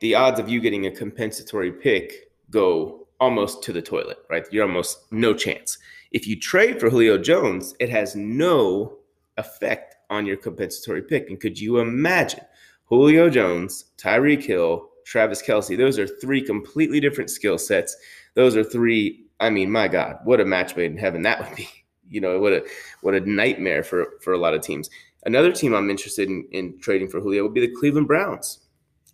the 0.00 0.14
odds 0.14 0.40
of 0.40 0.48
you 0.48 0.60
getting 0.60 0.86
a 0.86 0.90
compensatory 0.90 1.72
pick 1.72 2.30
go 2.50 3.06
almost 3.20 3.62
to 3.62 3.72
the 3.72 3.82
toilet, 3.82 4.18
right? 4.28 4.44
You're 4.50 4.66
almost 4.66 5.10
no 5.12 5.34
chance. 5.34 5.78
If 6.10 6.26
you 6.26 6.38
trade 6.38 6.80
for 6.80 6.90
Julio 6.90 7.18
Jones, 7.18 7.74
it 7.80 7.90
has 7.90 8.14
no 8.14 8.98
effect 9.36 9.96
on 10.10 10.26
your 10.26 10.36
compensatory 10.36 11.02
pick. 11.02 11.28
And 11.28 11.40
could 11.40 11.58
you 11.58 11.78
imagine 11.78 12.44
Julio 12.86 13.30
Jones, 13.30 13.86
Tyreek 13.96 14.44
Hill, 14.44 14.88
Travis 15.04 15.42
Kelce? 15.42 15.76
Those 15.76 15.98
are 15.98 16.06
three 16.06 16.42
completely 16.42 17.00
different 17.00 17.30
skill 17.30 17.58
sets 17.58 17.96
those 18.34 18.56
are 18.56 18.64
three. 18.64 19.26
I 19.40 19.50
mean, 19.50 19.70
my 19.70 19.88
God, 19.88 20.18
what 20.24 20.40
a 20.40 20.44
match 20.44 20.76
made 20.76 20.90
in 20.90 20.98
heaven 20.98 21.22
that 21.22 21.40
would 21.40 21.56
be. 21.56 21.68
You 22.06 22.20
know, 22.20 22.38
what 22.38 22.52
a 22.52 22.62
what 23.00 23.14
a 23.14 23.20
nightmare 23.20 23.82
for 23.82 24.18
for 24.20 24.34
a 24.34 24.38
lot 24.38 24.52
of 24.52 24.60
teams. 24.60 24.90
Another 25.24 25.50
team 25.50 25.74
I'm 25.74 25.88
interested 25.88 26.28
in, 26.28 26.46
in 26.52 26.78
trading 26.78 27.08
for 27.08 27.18
Julio 27.18 27.42
would 27.44 27.54
be 27.54 27.66
the 27.66 27.74
Cleveland 27.74 28.06
Browns. 28.06 28.60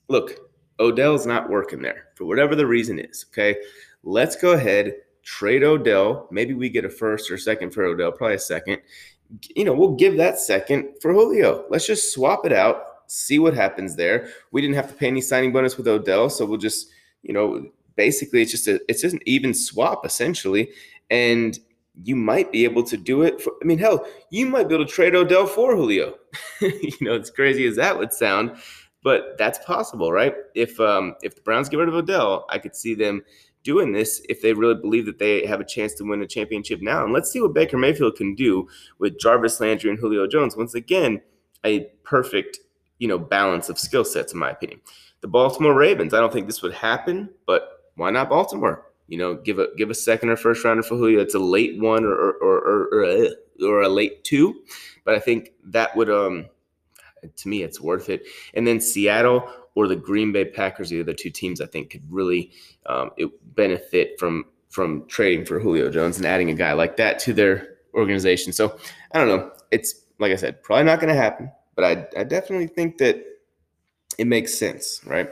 Look, 0.09 0.33
Odell's 0.81 1.25
not 1.25 1.49
working 1.49 1.81
there 1.81 2.09
for 2.17 2.25
whatever 2.25 2.57
the 2.57 2.67
reason 2.67 2.99
is. 2.99 3.27
Okay, 3.31 3.57
let's 4.03 4.35
go 4.35 4.53
ahead 4.53 4.97
trade 5.23 5.63
Odell. 5.63 6.29
Maybe 6.31 6.55
we 6.55 6.69
get 6.69 6.85
a 6.85 6.91
first 6.91 7.31
or 7.31 7.39
second 7.39 7.71
for 7.71 7.85
Odell, 7.85 8.13
probably 8.13 8.37
a 8.37 8.39
second. 8.39 8.81
You 9.55 9.65
know, 9.65 9.73
we'll 9.73 9.95
give 9.95 10.17
that 10.17 10.39
second 10.39 10.95
for 11.01 11.13
Julio. 11.13 11.65
Let's 11.71 11.87
just 11.87 12.13
swap 12.13 12.45
it 12.45 12.53
out, 12.53 12.83
see 13.07 13.39
what 13.39 13.55
happens 13.55 13.97
there. 13.97 14.29
We 14.51 14.61
didn't 14.61 14.77
have 14.77 14.89
to 14.89 14.95
pay 14.95 15.07
any 15.07 15.21
signing 15.21 15.53
bonus 15.53 15.77
with 15.77 15.87
Odell, 15.87 16.31
so 16.31 16.45
we'll 16.45 16.59
just, 16.59 16.89
you 17.23 17.33
know, 17.33 17.71
basically 18.01 18.41
it's 18.41 18.51
just 18.51 18.67
a 18.67 18.81
it's 18.89 19.03
just 19.03 19.15
an 19.15 19.21
even 19.27 19.53
swap 19.53 20.07
essentially, 20.07 20.71
and 21.11 21.59
you 22.03 22.17
might 22.17 22.51
be 22.51 22.65
able 22.65 22.83
to 22.85 22.97
do 22.97 23.21
it. 23.21 23.43
For, 23.43 23.53
I 23.63 23.67
mean, 23.67 23.79
hell, 23.79 24.07
you 24.31 24.47
might 24.47 24.71
be 24.71 24.75
able 24.75 24.87
to 24.87 24.91
trade 24.91 25.15
Odell 25.15 25.47
for 25.47 25.77
Julio. 25.77 26.15
you 26.63 26.93
know, 27.03 27.19
as 27.19 27.31
crazy 27.31 27.67
as 27.67 27.77
that 27.77 27.99
would 27.99 28.15
sound, 28.15 28.57
but 29.03 29.37
that's 29.37 29.59
possible, 29.67 30.13
right? 30.13 30.35
If 30.55 30.81
um 30.81 31.15
if 31.23 31.35
the 31.35 31.43
Browns 31.43 31.69
get 31.69 31.77
rid 31.77 31.91
of 31.91 31.95
Odell, 31.95 32.47
I 32.49 32.59
could 32.59 32.75
see 32.75 32.95
them 32.95 33.23
doing 33.65 33.93
this 33.93 34.23
if 34.31 34.41
they 34.41 34.55
really 34.55 34.81
believe 34.81 35.05
that 35.05 35.19
they 35.19 35.45
have 35.45 35.61
a 35.61 35.65
chance 35.77 35.93
to 35.93 36.05
win 36.05 36.23
a 36.23 36.27
championship 36.27 36.81
now. 36.81 37.05
And 37.05 37.13
let's 37.13 37.31
see 37.31 37.43
what 37.43 37.53
Baker 37.53 37.77
Mayfield 37.77 38.17
can 38.17 38.35
do 38.35 38.67
with 38.99 39.21
Jarvis 39.21 39.61
Landry 39.61 39.91
and 39.91 39.99
Julio 39.99 40.27
Jones. 40.27 40.57
Once 40.57 40.75
again, 40.75 41.21
a 41.67 41.81
perfect, 42.03 42.61
you 42.99 43.09
know, 43.09 43.19
balance 43.19 43.69
of 43.69 43.79
skill 43.79 44.07
sets, 44.07 44.33
in 44.33 44.39
my 44.39 44.51
opinion. 44.51 44.81
The 45.21 45.29
Baltimore 45.29 45.75
Ravens, 45.75 46.15
I 46.15 46.21
don't 46.21 46.33
think 46.33 46.47
this 46.47 46.63
would 46.63 46.73
happen, 46.73 47.29
but 47.47 47.80
why 47.97 48.11
not 48.11 48.29
Baltimore? 48.29 48.87
You 49.09 49.19
know, 49.19 49.35
give 49.35 49.59
a 49.59 49.69
give 49.77 49.91
a 49.91 49.95
second 49.95 50.29
or 50.29 50.37
first 50.37 50.65
rounder 50.65 50.83
for 50.83 50.97
Julio. 50.97 51.21
It's 51.21 51.35
a 51.35 51.41
late 51.41 51.81
one 51.81 52.05
or 52.05 52.15
or 52.15 52.59
or, 52.59 52.89
or, 52.93 53.05
a, 53.05 53.31
or 53.63 53.83
a 53.83 53.89
late 53.89 54.23
two, 54.25 54.63
but 55.05 55.15
I 55.15 55.19
think 55.19 55.51
that 55.65 55.97
would 55.97 56.11
um 56.11 56.47
to 57.37 57.49
me 57.49 57.63
it's 57.63 57.81
worth 57.81 58.09
it. 58.09 58.27
And 58.55 58.67
then 58.67 58.81
Seattle 58.81 59.51
or 59.75 59.89
the 59.89 59.97
Green 59.97 60.33
Bay 60.33 60.45
Packers, 60.45 60.91
the 60.91 61.01
other 61.01 61.15
two 61.15 61.31
teams 61.31 61.61
I 61.61 61.67
think 61.67 61.91
could 61.91 62.05
really 62.09 62.53
um, 62.87 63.11
it 63.17 63.31
benefit 63.55 64.19
from 64.19 64.47
from 64.69 65.07
trading 65.09 65.45
for 65.45 65.59
Julio 65.59 65.91
Jones 65.91 66.17
and 66.17 66.27
adding 66.27 66.51
a 66.51 66.55
guy 66.55 66.73
like 66.73 66.97
that 66.97 67.19
to 67.21 67.33
their 67.33 67.77
organization. 67.95 68.53
So 68.53 68.77
I 69.13 69.19
don't 69.19 69.29
know. 69.29 69.51
It's 69.71 70.07
like 70.19 70.33
I 70.33 70.37
said, 70.37 70.63
probably 70.63 70.85
not 70.85 71.01
going 71.01 71.13
to 71.13 71.21
happen, 71.21 71.51
but 71.75 71.85
I 71.85 72.21
I 72.21 72.25
definitely 72.25 72.69
think 72.69 72.99
that 72.99 73.25
it 74.19 74.27
makes 74.27 74.55
sense, 74.55 75.01
right? 75.05 75.31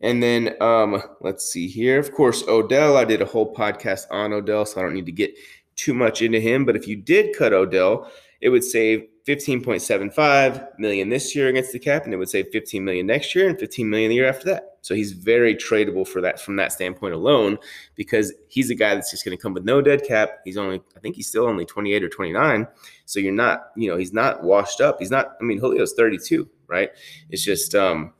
And 0.00 0.22
then 0.22 0.54
um, 0.60 1.02
let's 1.20 1.44
see 1.50 1.68
here. 1.68 1.98
Of 1.98 2.12
course, 2.12 2.42
Odell. 2.46 2.96
I 2.96 3.04
did 3.04 3.22
a 3.22 3.26
whole 3.26 3.54
podcast 3.54 4.06
on 4.10 4.32
Odell, 4.32 4.66
so 4.66 4.80
I 4.80 4.82
don't 4.82 4.94
need 4.94 5.06
to 5.06 5.12
get 5.12 5.34
too 5.76 5.94
much 5.94 6.22
into 6.22 6.40
him. 6.40 6.64
But 6.64 6.76
if 6.76 6.86
you 6.86 6.96
did 6.96 7.36
cut 7.36 7.52
Odell, 7.52 8.10
it 8.40 8.50
would 8.50 8.64
save 8.64 9.06
15.75 9.26 10.78
million 10.78 11.08
this 11.08 11.34
year 11.34 11.48
against 11.48 11.72
the 11.72 11.78
cap, 11.78 12.04
and 12.04 12.12
it 12.12 12.18
would 12.18 12.28
save 12.28 12.48
15 12.52 12.84
million 12.84 13.06
next 13.06 13.34
year 13.34 13.48
and 13.48 13.58
15 13.58 13.88
million 13.88 14.10
the 14.10 14.16
year 14.16 14.28
after 14.28 14.44
that. 14.46 14.76
So 14.82 14.94
he's 14.94 15.12
very 15.12 15.54
tradable 15.54 16.06
for 16.06 16.20
that 16.20 16.38
from 16.38 16.56
that 16.56 16.70
standpoint 16.70 17.14
alone, 17.14 17.56
because 17.94 18.34
he's 18.48 18.68
a 18.68 18.74
guy 18.74 18.94
that's 18.94 19.10
just 19.10 19.24
going 19.24 19.34
to 19.34 19.40
come 19.40 19.54
with 19.54 19.64
no 19.64 19.80
dead 19.80 20.04
cap. 20.06 20.40
He's 20.44 20.58
only, 20.58 20.82
I 20.94 21.00
think 21.00 21.16
he's 21.16 21.26
still 21.26 21.46
only 21.46 21.64
28 21.64 22.04
or 22.04 22.10
29. 22.10 22.66
So 23.06 23.18
you're 23.18 23.32
not, 23.32 23.70
you 23.76 23.88
know, 23.88 23.96
he's 23.96 24.12
not 24.12 24.42
washed 24.42 24.82
up. 24.82 24.96
He's 24.98 25.10
not. 25.10 25.32
I 25.40 25.44
mean, 25.44 25.58
Julio's 25.58 25.94
32, 25.94 26.46
right? 26.68 26.90
It's 27.30 27.42
just 27.42 27.74
um, 27.74 28.12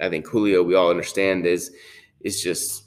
I 0.00 0.08
think 0.08 0.26
Julio, 0.26 0.62
we 0.62 0.74
all 0.74 0.90
understand, 0.90 1.46
is 1.46 1.72
is 2.20 2.42
just 2.42 2.84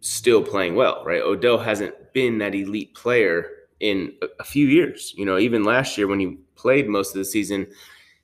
still 0.00 0.42
playing 0.42 0.74
well, 0.74 1.02
right? 1.04 1.22
Odell 1.22 1.58
hasn't 1.58 1.94
been 2.12 2.38
that 2.38 2.54
elite 2.54 2.94
player 2.94 3.50
in 3.80 4.12
a, 4.38 4.44
few 4.44 4.66
years. 4.66 5.14
You 5.16 5.24
know, 5.24 5.38
even 5.38 5.64
last 5.64 5.96
year 5.96 6.06
when 6.06 6.20
he 6.20 6.38
played 6.56 6.88
most 6.88 7.10
of 7.10 7.18
the 7.18 7.24
season, 7.24 7.66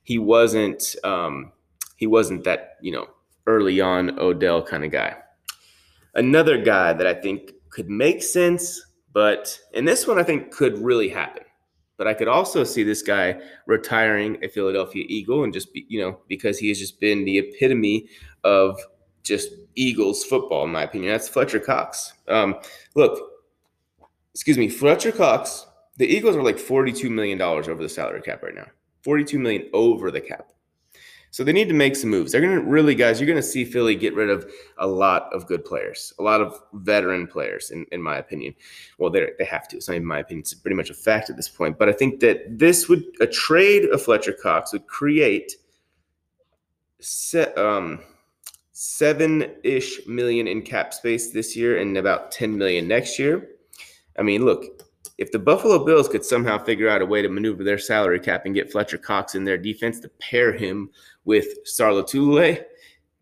he 0.03 0.19
wasn't 0.19 0.97
um, 1.05 1.53
he 1.97 2.07
wasn't 2.07 2.45
that 2.45 2.77
you 2.81 2.93
know 2.93 3.09
early 3.47 3.81
on 3.81 4.19
Odell 4.19 4.63
kind 4.63 4.85
of 4.85 4.91
guy. 4.91 5.17
Another 6.15 6.61
guy 6.61 6.93
that 6.93 7.07
I 7.07 7.15
think 7.15 7.53
could 7.71 7.89
make 7.89 8.23
sense, 8.23 8.81
but 9.13 9.59
and 9.75 9.87
this 9.87 10.07
one 10.07 10.19
I 10.19 10.23
think 10.23 10.51
could 10.51 10.79
really 10.79 11.09
happen. 11.09 11.45
But 12.01 12.09
I 12.09 12.15
could 12.15 12.29
also 12.29 12.65
see 12.65 12.83
this 12.83 13.03
guy 13.03 13.39
retiring 13.67 14.43
a 14.43 14.49
Philadelphia 14.49 15.05
Eagle 15.07 15.45
and 15.45 15.53
just 15.53 15.71
be, 15.75 15.85
you 15.87 16.01
know, 16.01 16.19
because 16.29 16.59
he 16.59 16.69
has 16.69 16.79
just 16.79 16.99
been 16.99 17.27
the 17.27 17.37
epitome 17.37 18.09
of 18.43 18.81
just 19.23 19.51
Eagles 19.75 20.25
football, 20.25 20.65
in 20.65 20.71
my 20.73 20.85
opinion. 20.85 21.13
That's 21.13 21.29
Fletcher 21.29 21.61
Cox. 21.61 22.15
Um, 22.27 22.57
look, 22.95 23.21
excuse 24.33 24.57
me, 24.57 24.71
Fletcher 24.71 25.13
Cox, 25.13 25.67
the 25.99 26.07
Eagles 26.07 26.37
are 26.37 26.43
like 26.43 26.57
$42 26.57 27.11
million 27.11 27.39
over 27.43 27.75
the 27.75 27.87
salary 27.87 28.23
cap 28.23 28.43
right 28.43 28.55
now. 28.55 28.69
42 29.05 29.39
million 29.39 29.69
over 29.75 30.11
the 30.11 30.23
cap. 30.23 30.53
So 31.33 31.45
they 31.45 31.53
need 31.53 31.69
to 31.69 31.75
make 31.75 31.95
some 31.95 32.11
moves. 32.11 32.33
They're 32.33 32.41
going 32.41 32.57
to 32.57 32.65
really, 32.65 32.95
guys, 32.95 33.21
you're 33.21 33.27
going 33.27 33.37
to 33.37 33.43
see 33.43 33.65
Philly 33.65 33.95
get 33.95 34.15
rid 34.17 34.31
of 34.31 34.51
a 34.79 34.87
lot 34.87 35.33
of 35.33 35.47
good 35.47 35.65
players, 35.65 36.13
a 36.19 36.23
lot 36.23 36.41
of 36.41 36.61
veteran 36.73 37.29
players, 37.29 37.71
in, 37.71 37.87
in 37.93 38.03
my 38.03 38.17
opinion. 38.17 38.55
Well, 38.99 39.11
they 39.11 39.29
they 39.39 39.45
have 39.45 39.69
to. 39.69 39.77
Not 39.77 39.91
even 39.91 40.07
my 40.07 40.19
opinion. 40.19 40.41
It's 40.41 40.55
pretty 40.55 40.75
much 40.75 40.91
a 40.91 40.95
fact 40.95 41.31
at 41.31 41.37
this 41.37 41.49
point. 41.49 41.79
But 41.79 41.89
I 41.89 41.93
think 41.93 42.19
that 42.21 42.59
this 42.59 42.89
would, 42.89 43.05
a 43.21 43.27
trade 43.29 43.85
of 43.91 44.03
Fletcher 44.03 44.33
Cox 44.33 44.73
would 44.73 44.89
create 44.89 45.55
set, 46.99 47.57
um, 47.57 48.01
seven 48.73 49.55
ish 49.63 50.07
million 50.07 50.49
in 50.49 50.63
cap 50.63 50.95
space 50.95 51.31
this 51.31 51.55
year 51.55 51.79
and 51.79 51.97
about 51.97 52.33
10 52.33 52.57
million 52.57 52.89
next 52.89 53.19
year. 53.19 53.51
I 54.19 54.23
mean, 54.23 54.45
look, 54.45 54.65
if 55.21 55.31
the 55.31 55.39
Buffalo 55.39 55.85
Bills 55.85 56.09
could 56.09 56.25
somehow 56.25 56.57
figure 56.57 56.89
out 56.89 57.03
a 57.03 57.07
way 57.07 57.21
to 57.21 57.29
maneuver 57.29 57.63
their 57.63 57.79
salary 57.79 58.19
cap 58.19 58.47
and 58.47 58.55
get 58.55 58.73
Fletcher 58.73 58.97
Cox 58.97 59.35
in 59.35 59.45
their 59.45 59.59
defense 59.59 60.01
to 60.01 60.09
pair 60.19 60.51
him 60.51 60.89
with 61.27 61.47
Star 61.65 61.91
Lotulelei, 61.91 62.65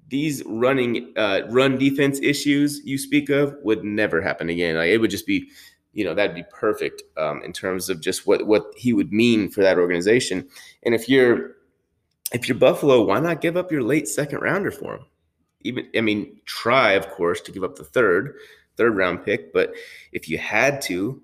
these 0.07 0.45
running 0.47 1.13
uh, 1.17 1.41
run 1.51 1.77
defense 1.77 2.21
issues 2.23 2.81
you 2.85 2.99
speak 2.99 3.31
of 3.31 3.57
would 3.65 3.83
never 3.83 4.23
happen 4.23 4.49
again. 4.49 4.77
Like 4.77 4.91
it 4.91 4.99
would 4.99 5.11
just 5.11 5.27
be, 5.27 5.51
you 5.93 6.05
know, 6.05 6.15
that'd 6.15 6.37
be 6.37 6.45
perfect 6.53 7.03
um, 7.17 7.43
in 7.43 7.53
terms 7.53 7.91
of 7.91 8.01
just 8.01 8.29
what 8.29 8.47
what 8.47 8.73
he 8.77 8.93
would 8.93 9.13
mean 9.13 9.51
for 9.51 9.63
that 9.63 9.77
organization. 9.77 10.49
And 10.85 10.95
if 10.95 11.09
you're 11.09 11.57
if 12.33 12.49
you're 12.49 12.59
Buffalo, 12.59 13.03
why 13.03 13.19
not 13.19 13.41
give 13.41 13.57
up 13.57 13.73
your 13.73 13.83
late 13.83 14.07
second 14.07 14.39
rounder 14.39 14.71
for 14.71 14.95
him? 14.95 15.05
Even 15.63 15.89
I 15.97 16.01
mean, 16.01 16.41
try 16.47 16.93
of 16.93 17.09
course 17.11 17.41
to 17.41 17.53
give 17.53 17.65
up 17.65 17.75
the 17.75 17.85
third 17.85 18.37
third 18.77 18.97
round 18.97 19.25
pick, 19.25 19.53
but 19.53 19.75
if 20.13 20.29
you 20.29 20.39
had 20.39 20.81
to, 20.83 21.21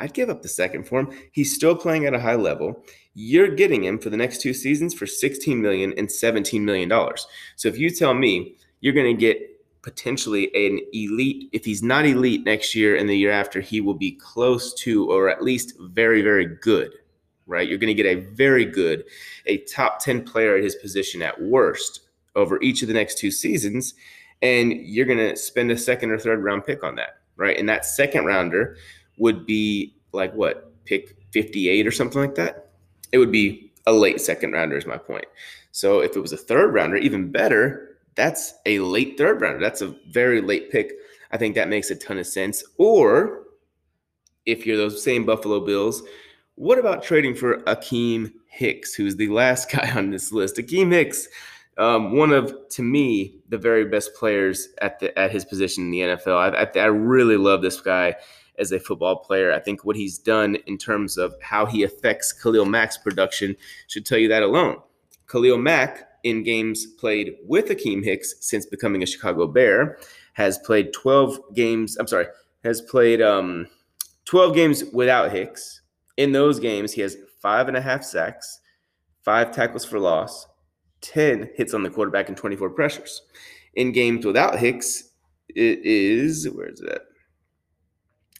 I'd 0.00 0.14
give 0.14 0.30
up 0.30 0.42
the 0.42 0.48
second 0.48 0.88
for 0.88 1.00
him. 1.00 1.12
He's 1.32 1.54
still 1.54 1.76
playing 1.76 2.06
at 2.06 2.14
a 2.14 2.20
high 2.20 2.34
level. 2.34 2.84
You're 3.14 3.54
getting 3.54 3.84
him 3.84 3.98
for 3.98 4.08
the 4.08 4.16
next 4.16 4.40
two 4.40 4.54
seasons 4.54 4.94
for 4.94 5.06
16 5.06 5.60
million 5.60 5.92
and 5.96 6.10
17 6.10 6.64
million 6.64 6.88
dollars. 6.88 7.26
So 7.56 7.68
if 7.68 7.78
you 7.78 7.90
tell 7.90 8.14
me 8.14 8.56
you're 8.80 8.94
going 8.94 9.14
to 9.14 9.20
get 9.20 9.46
potentially 9.82 10.50
an 10.54 10.80
elite, 10.92 11.48
if 11.52 11.64
he's 11.64 11.82
not 11.82 12.06
elite 12.06 12.44
next 12.44 12.74
year 12.74 12.96
and 12.96 13.08
the 13.08 13.16
year 13.16 13.30
after, 13.30 13.60
he 13.60 13.80
will 13.80 13.94
be 13.94 14.12
close 14.12 14.74
to 14.74 15.10
or 15.10 15.28
at 15.28 15.42
least 15.42 15.74
very, 15.78 16.22
very 16.22 16.46
good. 16.46 16.92
Right? 17.46 17.68
You're 17.68 17.78
going 17.78 17.94
to 17.94 18.02
get 18.02 18.06
a 18.06 18.20
very 18.32 18.64
good, 18.64 19.04
a 19.46 19.58
top 19.58 19.98
10 19.98 20.22
player 20.22 20.56
at 20.56 20.62
his 20.62 20.76
position 20.76 21.20
at 21.20 21.40
worst 21.42 22.00
over 22.36 22.62
each 22.62 22.82
of 22.82 22.88
the 22.88 22.94
next 22.94 23.18
two 23.18 23.30
seasons. 23.30 23.94
And 24.40 24.72
you're 24.72 25.06
going 25.06 25.18
to 25.18 25.36
spend 25.36 25.70
a 25.70 25.76
second 25.76 26.10
or 26.10 26.18
third 26.18 26.42
round 26.42 26.64
pick 26.64 26.84
on 26.84 26.94
that. 26.94 27.18
Right. 27.36 27.58
And 27.58 27.68
that 27.68 27.86
second 27.86 28.26
rounder 28.26 28.76
would 29.20 29.46
be 29.46 29.94
like 30.12 30.34
what 30.34 30.72
pick 30.84 31.16
58 31.32 31.86
or 31.86 31.92
something 31.92 32.20
like 32.20 32.34
that. 32.34 32.70
It 33.12 33.18
would 33.18 33.30
be 33.30 33.70
a 33.86 33.92
late 33.92 34.20
second 34.20 34.52
rounder, 34.52 34.76
is 34.76 34.86
my 34.86 34.96
point. 34.96 35.26
So 35.72 36.00
if 36.00 36.16
it 36.16 36.20
was 36.20 36.32
a 36.32 36.36
third 36.36 36.74
rounder, 36.74 36.96
even 36.96 37.30
better. 37.30 37.98
That's 38.16 38.54
a 38.66 38.80
late 38.80 39.16
third 39.16 39.40
rounder. 39.40 39.60
That's 39.60 39.82
a 39.82 39.94
very 40.08 40.40
late 40.40 40.70
pick. 40.70 40.92
I 41.30 41.36
think 41.36 41.54
that 41.54 41.68
makes 41.68 41.90
a 41.90 41.96
ton 41.96 42.18
of 42.18 42.26
sense. 42.26 42.64
Or 42.76 43.44
if 44.46 44.66
you're 44.66 44.76
those 44.76 45.02
same 45.02 45.24
Buffalo 45.24 45.60
Bills, 45.64 46.02
what 46.56 46.78
about 46.78 47.02
trading 47.02 47.34
for 47.34 47.58
Akiem 47.62 48.32
Hicks, 48.48 48.94
who's 48.94 49.16
the 49.16 49.28
last 49.28 49.70
guy 49.72 49.92
on 49.94 50.10
this 50.10 50.32
list? 50.32 50.56
Akiem 50.56 50.92
Hicks, 50.92 51.28
um, 51.78 52.16
one 52.16 52.32
of 52.32 52.54
to 52.70 52.82
me 52.82 53.38
the 53.48 53.58
very 53.58 53.84
best 53.84 54.14
players 54.14 54.68
at 54.82 54.98
the 54.98 55.16
at 55.18 55.30
his 55.30 55.44
position 55.44 55.84
in 55.84 55.90
the 55.90 56.00
NFL. 56.00 56.36
I, 56.36 56.64
I, 56.64 56.82
I 56.82 56.86
really 56.86 57.36
love 57.36 57.62
this 57.62 57.80
guy 57.80 58.16
as 58.60 58.70
a 58.70 58.78
football 58.78 59.16
player. 59.16 59.52
I 59.52 59.58
think 59.58 59.84
what 59.84 59.96
he's 59.96 60.18
done 60.18 60.56
in 60.66 60.78
terms 60.78 61.16
of 61.16 61.34
how 61.40 61.66
he 61.66 61.82
affects 61.82 62.32
Khalil 62.32 62.66
Mack's 62.66 62.98
production 62.98 63.56
should 63.88 64.06
tell 64.06 64.18
you 64.18 64.28
that 64.28 64.42
alone. 64.42 64.76
Khalil 65.28 65.58
Mack 65.58 66.08
in 66.22 66.42
games 66.42 66.86
played 66.86 67.36
with 67.46 67.66
Akiem 67.66 68.04
Hicks 68.04 68.34
since 68.40 68.66
becoming 68.66 69.02
a 69.02 69.06
Chicago 69.06 69.46
Bear 69.46 69.98
has 70.34 70.58
played 70.58 70.92
12 70.92 71.54
games. 71.54 71.96
I'm 71.96 72.06
sorry, 72.06 72.26
has 72.62 72.80
played 72.80 73.22
um, 73.22 73.66
12 74.26 74.54
games 74.54 74.84
without 74.92 75.32
Hicks. 75.32 75.80
In 76.16 76.32
those 76.32 76.60
games, 76.60 76.92
he 76.92 77.00
has 77.00 77.16
five 77.40 77.68
and 77.68 77.76
a 77.76 77.80
half 77.80 78.04
sacks, 78.04 78.60
five 79.22 79.52
tackles 79.52 79.84
for 79.84 79.98
loss, 79.98 80.46
10 81.00 81.50
hits 81.54 81.72
on 81.72 81.82
the 81.82 81.90
quarterback, 81.90 82.28
and 82.28 82.36
24 82.36 82.70
pressures. 82.70 83.22
In 83.74 83.92
games 83.92 84.26
without 84.26 84.58
Hicks, 84.58 85.10
it 85.48 85.80
is 85.82 86.48
where 86.50 86.68
is 86.68 86.80
it 86.80 86.90
at? 86.90 87.02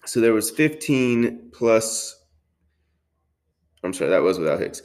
So 0.07 0.21
there 0.21 0.33
was 0.33 0.51
15 0.51 1.51
plus. 1.53 2.17
I'm 3.83 3.93
sorry, 3.93 4.11
that 4.11 4.23
was 4.23 4.39
without 4.39 4.61
Hicks. 4.61 4.83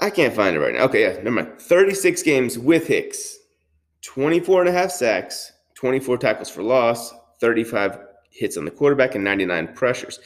I 0.00 0.10
can't 0.10 0.34
find 0.34 0.56
it 0.56 0.60
right 0.60 0.74
now. 0.74 0.84
Okay, 0.84 1.02
yeah, 1.02 1.16
never 1.22 1.30
mind. 1.30 1.60
36 1.60 2.22
games 2.22 2.58
with 2.58 2.86
Hicks, 2.86 3.38
24 4.02 4.62
and 4.62 4.68
a 4.68 4.72
half 4.72 4.90
sacks, 4.90 5.52
24 5.74 6.18
tackles 6.18 6.50
for 6.50 6.62
loss, 6.62 7.12
35 7.40 7.98
hits 8.30 8.56
on 8.56 8.64
the 8.64 8.70
quarterback, 8.70 9.14
and 9.14 9.24
99 9.24 9.74
pressures. 9.74 10.20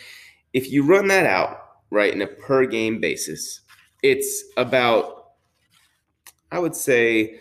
If 0.52 0.70
you 0.70 0.84
run 0.84 1.08
that 1.08 1.26
out, 1.26 1.58
right, 1.90 2.12
in 2.12 2.22
a 2.22 2.26
per 2.26 2.66
game 2.66 3.00
basis, 3.00 3.60
it's 4.02 4.44
about, 4.56 5.32
I 6.50 6.58
would 6.58 6.74
say, 6.74 7.38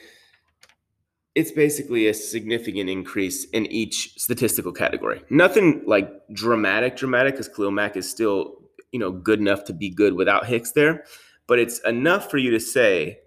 it's 1.39 1.51
basically 1.51 2.07
a 2.07 2.13
significant 2.13 2.89
increase 2.89 3.45
in 3.51 3.65
each 3.67 4.13
statistical 4.17 4.73
category. 4.73 5.21
Nothing 5.29 5.81
like 5.87 6.11
dramatic, 6.33 6.97
dramatic, 6.97 7.35
because 7.35 7.47
Khalil 7.47 7.71
Mack 7.71 7.95
is 7.95 8.09
still, 8.09 8.57
you 8.91 8.99
know, 8.99 9.09
good 9.09 9.39
enough 9.39 9.63
to 9.65 9.73
be 9.73 9.89
good 9.89 10.15
without 10.15 10.47
Hicks 10.47 10.73
there. 10.73 11.05
But 11.47 11.59
it's 11.59 11.79
enough 11.79 12.29
for 12.29 12.37
you 12.37 12.51
to 12.51 12.59
say 12.59 13.19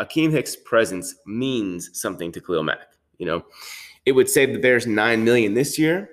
Akiem 0.00 0.30
Hicks' 0.30 0.56
presence 0.56 1.14
means 1.26 1.90
something 1.92 2.32
to 2.32 2.40
Khalil 2.40 2.62
Mack. 2.62 2.96
You 3.18 3.26
know, 3.26 3.44
it 4.06 4.12
would 4.12 4.30
save 4.30 4.54
the 4.54 4.58
Bears 4.58 4.86
nine 4.86 5.22
million 5.22 5.52
this 5.52 5.78
year. 5.78 6.08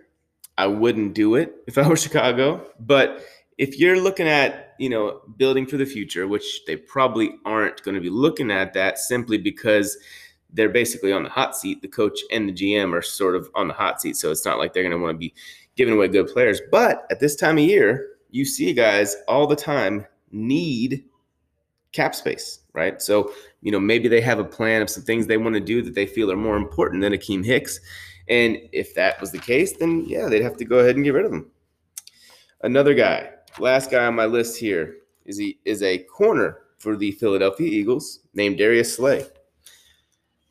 I 0.57 0.67
wouldn't 0.67 1.13
do 1.13 1.35
it 1.35 1.55
if 1.65 1.77
I 1.77 1.87
were 1.87 1.95
Chicago. 1.95 2.67
But 2.77 3.23
if 3.57 3.79
you're 3.79 4.01
looking 4.01 4.27
at, 4.27 4.75
you 4.79 4.89
know, 4.89 5.21
building 5.37 5.65
for 5.65 5.77
the 5.77 5.85
future, 5.85 6.27
which 6.27 6.65
they 6.67 6.75
probably 6.75 7.35
aren't 7.45 7.81
going 7.83 7.95
to 7.95 8.01
be 8.01 8.09
looking 8.09 8.51
at 8.51 8.73
that 8.73 8.99
simply 8.99 9.37
because 9.37 9.97
they're 10.53 10.69
basically 10.69 11.11
on 11.11 11.23
the 11.23 11.29
hot 11.29 11.55
seat. 11.55 11.81
The 11.81 11.87
coach 11.87 12.19
and 12.31 12.49
the 12.49 12.53
GM 12.53 12.93
are 12.93 13.01
sort 13.01 13.35
of 13.35 13.49
on 13.55 13.67
the 13.67 13.73
hot 13.73 14.01
seat. 14.01 14.15
So 14.17 14.31
it's 14.31 14.45
not 14.45 14.57
like 14.57 14.73
they're 14.73 14.83
going 14.83 14.97
to 14.97 15.01
want 15.01 15.15
to 15.15 15.17
be 15.17 15.33
giving 15.75 15.93
away 15.93 16.07
good 16.07 16.27
players. 16.27 16.61
But 16.71 17.05
at 17.09 17.19
this 17.19 17.35
time 17.35 17.57
of 17.57 17.63
year, 17.63 18.07
you 18.29 18.45
see 18.45 18.73
guys 18.73 19.15
all 19.27 19.47
the 19.47 19.55
time 19.55 20.05
need 20.31 21.03
cap 21.91 22.15
space, 22.15 22.59
right? 22.73 23.01
So, 23.01 23.31
you 23.61 23.71
know, 23.71 23.79
maybe 23.79 24.07
they 24.07 24.21
have 24.21 24.39
a 24.39 24.43
plan 24.43 24.81
of 24.81 24.89
some 24.89 25.03
things 25.03 25.27
they 25.27 25.37
want 25.37 25.55
to 25.55 25.61
do 25.61 25.81
that 25.81 25.95
they 25.95 26.05
feel 26.05 26.31
are 26.31 26.37
more 26.37 26.57
important 26.57 27.01
than 27.01 27.13
Akiem 27.13 27.45
Hicks. 27.45 27.79
And 28.29 28.57
if 28.71 28.95
that 28.95 29.19
was 29.19 29.31
the 29.31 29.39
case, 29.39 29.77
then 29.77 30.05
yeah, 30.05 30.27
they'd 30.29 30.43
have 30.43 30.57
to 30.57 30.65
go 30.65 30.79
ahead 30.79 30.95
and 30.95 31.03
get 31.03 31.13
rid 31.13 31.25
of 31.25 31.33
him. 31.33 31.51
Another 32.63 32.93
guy, 32.93 33.29
last 33.59 33.91
guy 33.91 34.05
on 34.05 34.15
my 34.15 34.25
list 34.25 34.57
here, 34.57 34.97
is 35.25 35.37
he 35.37 35.59
is 35.65 35.83
a 35.83 35.99
corner 35.99 36.59
for 36.77 36.95
the 36.95 37.11
Philadelphia 37.11 37.67
Eagles 37.67 38.19
named 38.33 38.57
Darius 38.57 38.95
Slay. 38.95 39.25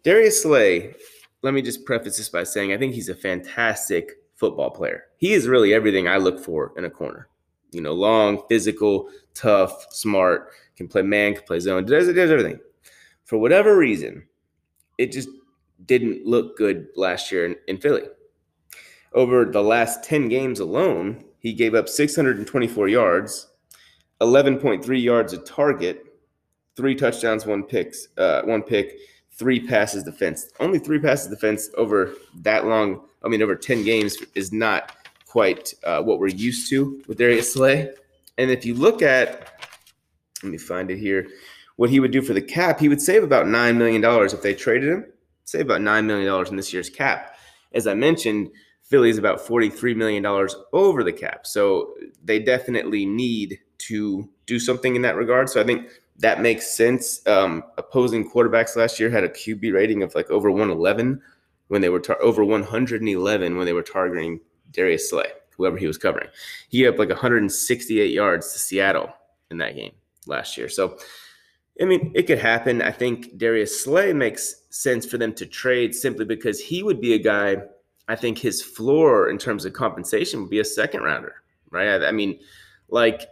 Darius 0.03 0.43
Slay, 0.43 0.95
let 1.43 1.53
me 1.53 1.63
just 1.63 1.85
preface 1.85 2.17
this 2.17 2.29
by 2.29 2.45
saying 2.45 2.73
I 2.73 2.79
think 2.79 2.95
he's 2.95 3.09
a 3.09 3.15
fantastic 3.15 4.13
football 4.37 4.71
player. 4.71 5.05
He 5.19 5.33
is 5.33 5.47
really 5.47 5.75
everything 5.75 6.09
I 6.09 6.17
look 6.17 6.43
for 6.43 6.73
in 6.77 6.87
a 6.87 6.91
corner. 6.91 7.29
You 7.73 7.83
know, 7.83 7.93
long, 7.93 8.43
physical, 8.49 9.11
tough, 9.35 9.87
smart, 9.91 10.53
can 10.77 10.89
play 10.89 11.03
man, 11.03 11.35
can 11.35 11.45
play 11.45 11.61
zone, 11.61 11.85
does, 11.85 12.07
does 12.07 12.31
everything. 12.31 12.59
For 13.25 13.39
whatever 13.39 13.77
reason, 13.77 14.27
it 14.99 15.13
just 15.13 15.29
didn't 15.87 16.27
look 16.27 16.57
good 16.57 16.89
last 16.97 17.31
year 17.31 17.47
in, 17.47 17.57
in 17.69 17.79
Philly. 17.79 18.05
Over 19.13 19.45
the 19.45 19.63
last 19.63 20.03
10 20.05 20.29
games 20.29 20.61
alone, 20.61 21.25
he 21.39 21.53
gave 21.53 21.75
up 21.75 21.89
624 21.89 22.89
yards, 22.89 23.49
11.3 24.21 25.03
yards 25.03 25.33
a 25.33 25.39
target, 25.39 26.05
three 26.77 26.95
touchdowns, 26.95 27.47
one 27.47 27.63
picks, 27.63 28.09
uh, 28.19 28.43
one 28.43 28.63
pick, 28.63 28.99
three 29.41 29.67
passes 29.67 30.05
defense. 30.05 30.47
Only 30.61 30.79
three 30.79 31.01
passes 31.01 31.29
defense 31.29 31.69
over 31.77 32.13
that 32.43 32.67
long. 32.67 33.01
I 33.25 33.29
mean, 33.29 33.43
over 33.43 33.57
10 33.57 33.83
games 33.83 34.17
is 34.37 34.53
not 34.53 34.93
quite 35.27 35.75
uh, 35.83 36.03
what 36.03 36.21
we're 36.21 36.29
used 36.29 36.71
to 36.71 37.03
with 37.09 37.19
Darius 37.19 37.55
Slay. 37.55 37.93
And 38.39 38.53
if 38.53 38.65
you 38.65 38.75
look 38.75 39.03
at, 39.03 39.53
let 40.45 40.53
me 40.53 40.59
find 40.59 40.93
it 40.93 40.99
here, 40.99 41.27
what 41.75 41.91
he 41.91 41.99
would 41.99 42.13
do 42.13 42.23
for 42.23 42.35
the 42.35 42.43
cap, 42.43 42.79
he 42.79 42.89
would 42.89 43.01
save 43.01 43.25
about 43.25 43.47
$9 43.47 43.77
million 43.77 44.05
if 44.05 44.43
they 44.43 44.55
traded 44.55 44.89
him 44.89 45.07
save 45.51 45.63
about 45.63 45.81
$9 45.81 46.05
million 46.05 46.47
in 46.47 46.57
this 46.57 46.73
year's 46.73 46.89
cap. 46.89 47.37
As 47.73 47.87
I 47.87 47.95
mentioned, 47.95 48.51
Philly 48.85 49.11
is 49.11 49.19
about 49.19 49.41
$43 49.41 49.97
million 49.97 50.25
over 50.73 51.05
the 51.05 51.13
cap. 51.13 51.47
So 51.47 51.95
they 52.23 52.39
definitely 52.39 53.05
need 53.05 53.59
to 53.79 54.29
do 54.47 54.59
something 54.59 54.97
in 54.97 55.03
that 55.03 55.17
regard. 55.17 55.49
So 55.49 55.61
I 55.61 55.65
think 55.65 55.89
that 56.21 56.41
makes 56.41 56.67
sense. 56.75 57.27
Um, 57.27 57.65
opposing 57.77 58.31
quarterbacks 58.31 58.77
last 58.77 59.01
year 59.01 59.11
had 59.11 59.25
a 59.25 59.29
QB 59.29 59.73
rating 59.73 60.03
of 60.03 60.15
like 60.15 60.31
over 60.31 60.51
111 60.51 61.21
when 61.69 61.81
they 61.81 61.89
were 61.89 62.01
tar- 62.01 62.23
over 62.23 62.45
111 62.45 63.57
when 63.57 63.67
they 63.67 63.73
were 63.73 63.83
targeting 63.83 64.41
Darius 64.71 65.11
Slay, 65.11 65.33
whoever 65.57 65.77
he 65.77 65.87
was 65.87 65.99
covering. 65.99 66.29
He 66.69 66.83
had 66.83 66.99
like 66.99 67.09
168 67.09 68.11
yards 68.11 68.53
to 68.53 68.59
Seattle 68.59 69.13
in 69.51 69.59
that 69.59 69.75
game 69.75 69.93
last 70.27 70.57
year. 70.57 70.69
So 70.69 70.99
I 71.81 71.85
mean, 71.87 72.13
it 72.15 72.25
could 72.25 72.39
happen. 72.39 72.83
I 72.83 72.91
think 72.91 73.39
Darius 73.39 73.83
Slay 73.83 74.13
makes 74.13 74.65
sense 74.69 75.07
for 75.07 75.17
them 75.17 75.33
to 75.35 75.47
trade 75.47 75.95
simply 75.95 76.27
because 76.27 76.61
he 76.61 76.83
would 76.83 77.01
be 77.01 77.15
a 77.15 77.19
guy. 77.19 77.57
I 78.09 78.17
think 78.17 78.39
his 78.39 78.61
floor 78.61 79.31
in 79.31 79.39
terms 79.39 79.65
of 79.65 79.73
compensation 79.73 80.41
would 80.41 80.51
be 80.51 80.61
a 80.61 80.65
second 80.65 81.03
rounder, 81.03 81.37
right? 81.71 82.03
I, 82.03 82.09
I 82.09 82.13
mean, 82.13 82.39
like 82.91 83.23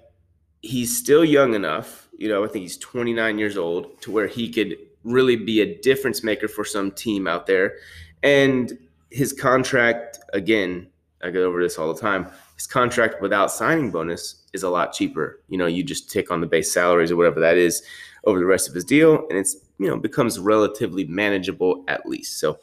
he's 0.63 0.97
still 0.97 1.25
young 1.25 1.55
enough. 1.55 2.09
You 2.17 2.29
know, 2.29 2.45
I 2.45 2.49
think 2.49 2.63
he's 2.63 2.77
29 2.79 3.39
years 3.39 3.57
old 3.57 4.01
to 4.03 4.11
where 4.11 4.27
he 4.27 4.51
could 4.51 4.77
really 5.05 5.37
be 5.37 5.61
a 5.61 5.79
difference 5.81 6.23
maker 6.23 6.49
for 6.49 6.65
some 6.65 6.91
team 6.91 7.27
out 7.27 7.47
there. 7.47 7.77
And 8.23 8.77
his 9.11 9.33
contract, 9.33 10.19
again, 10.33 10.89
I 11.23 11.31
go 11.31 11.45
over 11.45 11.63
this 11.63 11.79
all 11.79 11.93
the 11.93 12.01
time. 12.01 12.31
His 12.55 12.67
contract 12.67 13.23
without 13.23 13.51
signing 13.51 13.91
bonus 13.91 14.47
is 14.53 14.63
a 14.63 14.71
lot 14.71 14.93
cheaper. 14.93 15.41
You 15.49 15.59
know, 15.59 15.67
you 15.67 15.83
just 15.83 16.11
tick 16.11 16.31
on 16.31 16.41
the 16.41 16.47
base 16.47 16.73
salaries 16.73 17.11
or 17.11 17.17
whatever 17.17 17.41
that 17.41 17.57
is 17.57 17.83
over 18.25 18.39
the 18.39 18.47
rest 18.47 18.69
of 18.69 18.75
his 18.75 18.85
deal, 18.85 19.27
and 19.29 19.39
it's 19.39 19.57
you 19.79 19.87
know 19.87 19.97
becomes 19.97 20.39
relatively 20.39 21.05
manageable 21.05 21.85
at 21.89 22.07
least. 22.07 22.41
So 22.41 22.59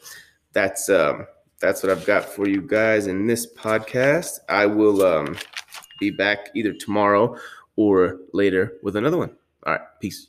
that's 0.52 0.88
um, 0.88 1.26
that's 1.60 1.82
what 1.82 1.90
I've 1.90 2.04
got 2.06 2.24
for 2.24 2.48
you 2.48 2.60
guys 2.60 3.06
in 3.06 3.26
this 3.26 3.52
podcast. 3.54 4.38
I 4.48 4.66
will 4.66 5.02
um, 5.04 5.36
be 5.98 6.10
back 6.10 6.50
either 6.54 6.72
tomorrow 6.72 7.36
or 7.76 8.18
later 8.32 8.74
with 8.82 8.96
another 8.96 9.18
one. 9.18 9.30
All 9.64 9.74
right, 9.74 9.82
peace. 10.00 10.28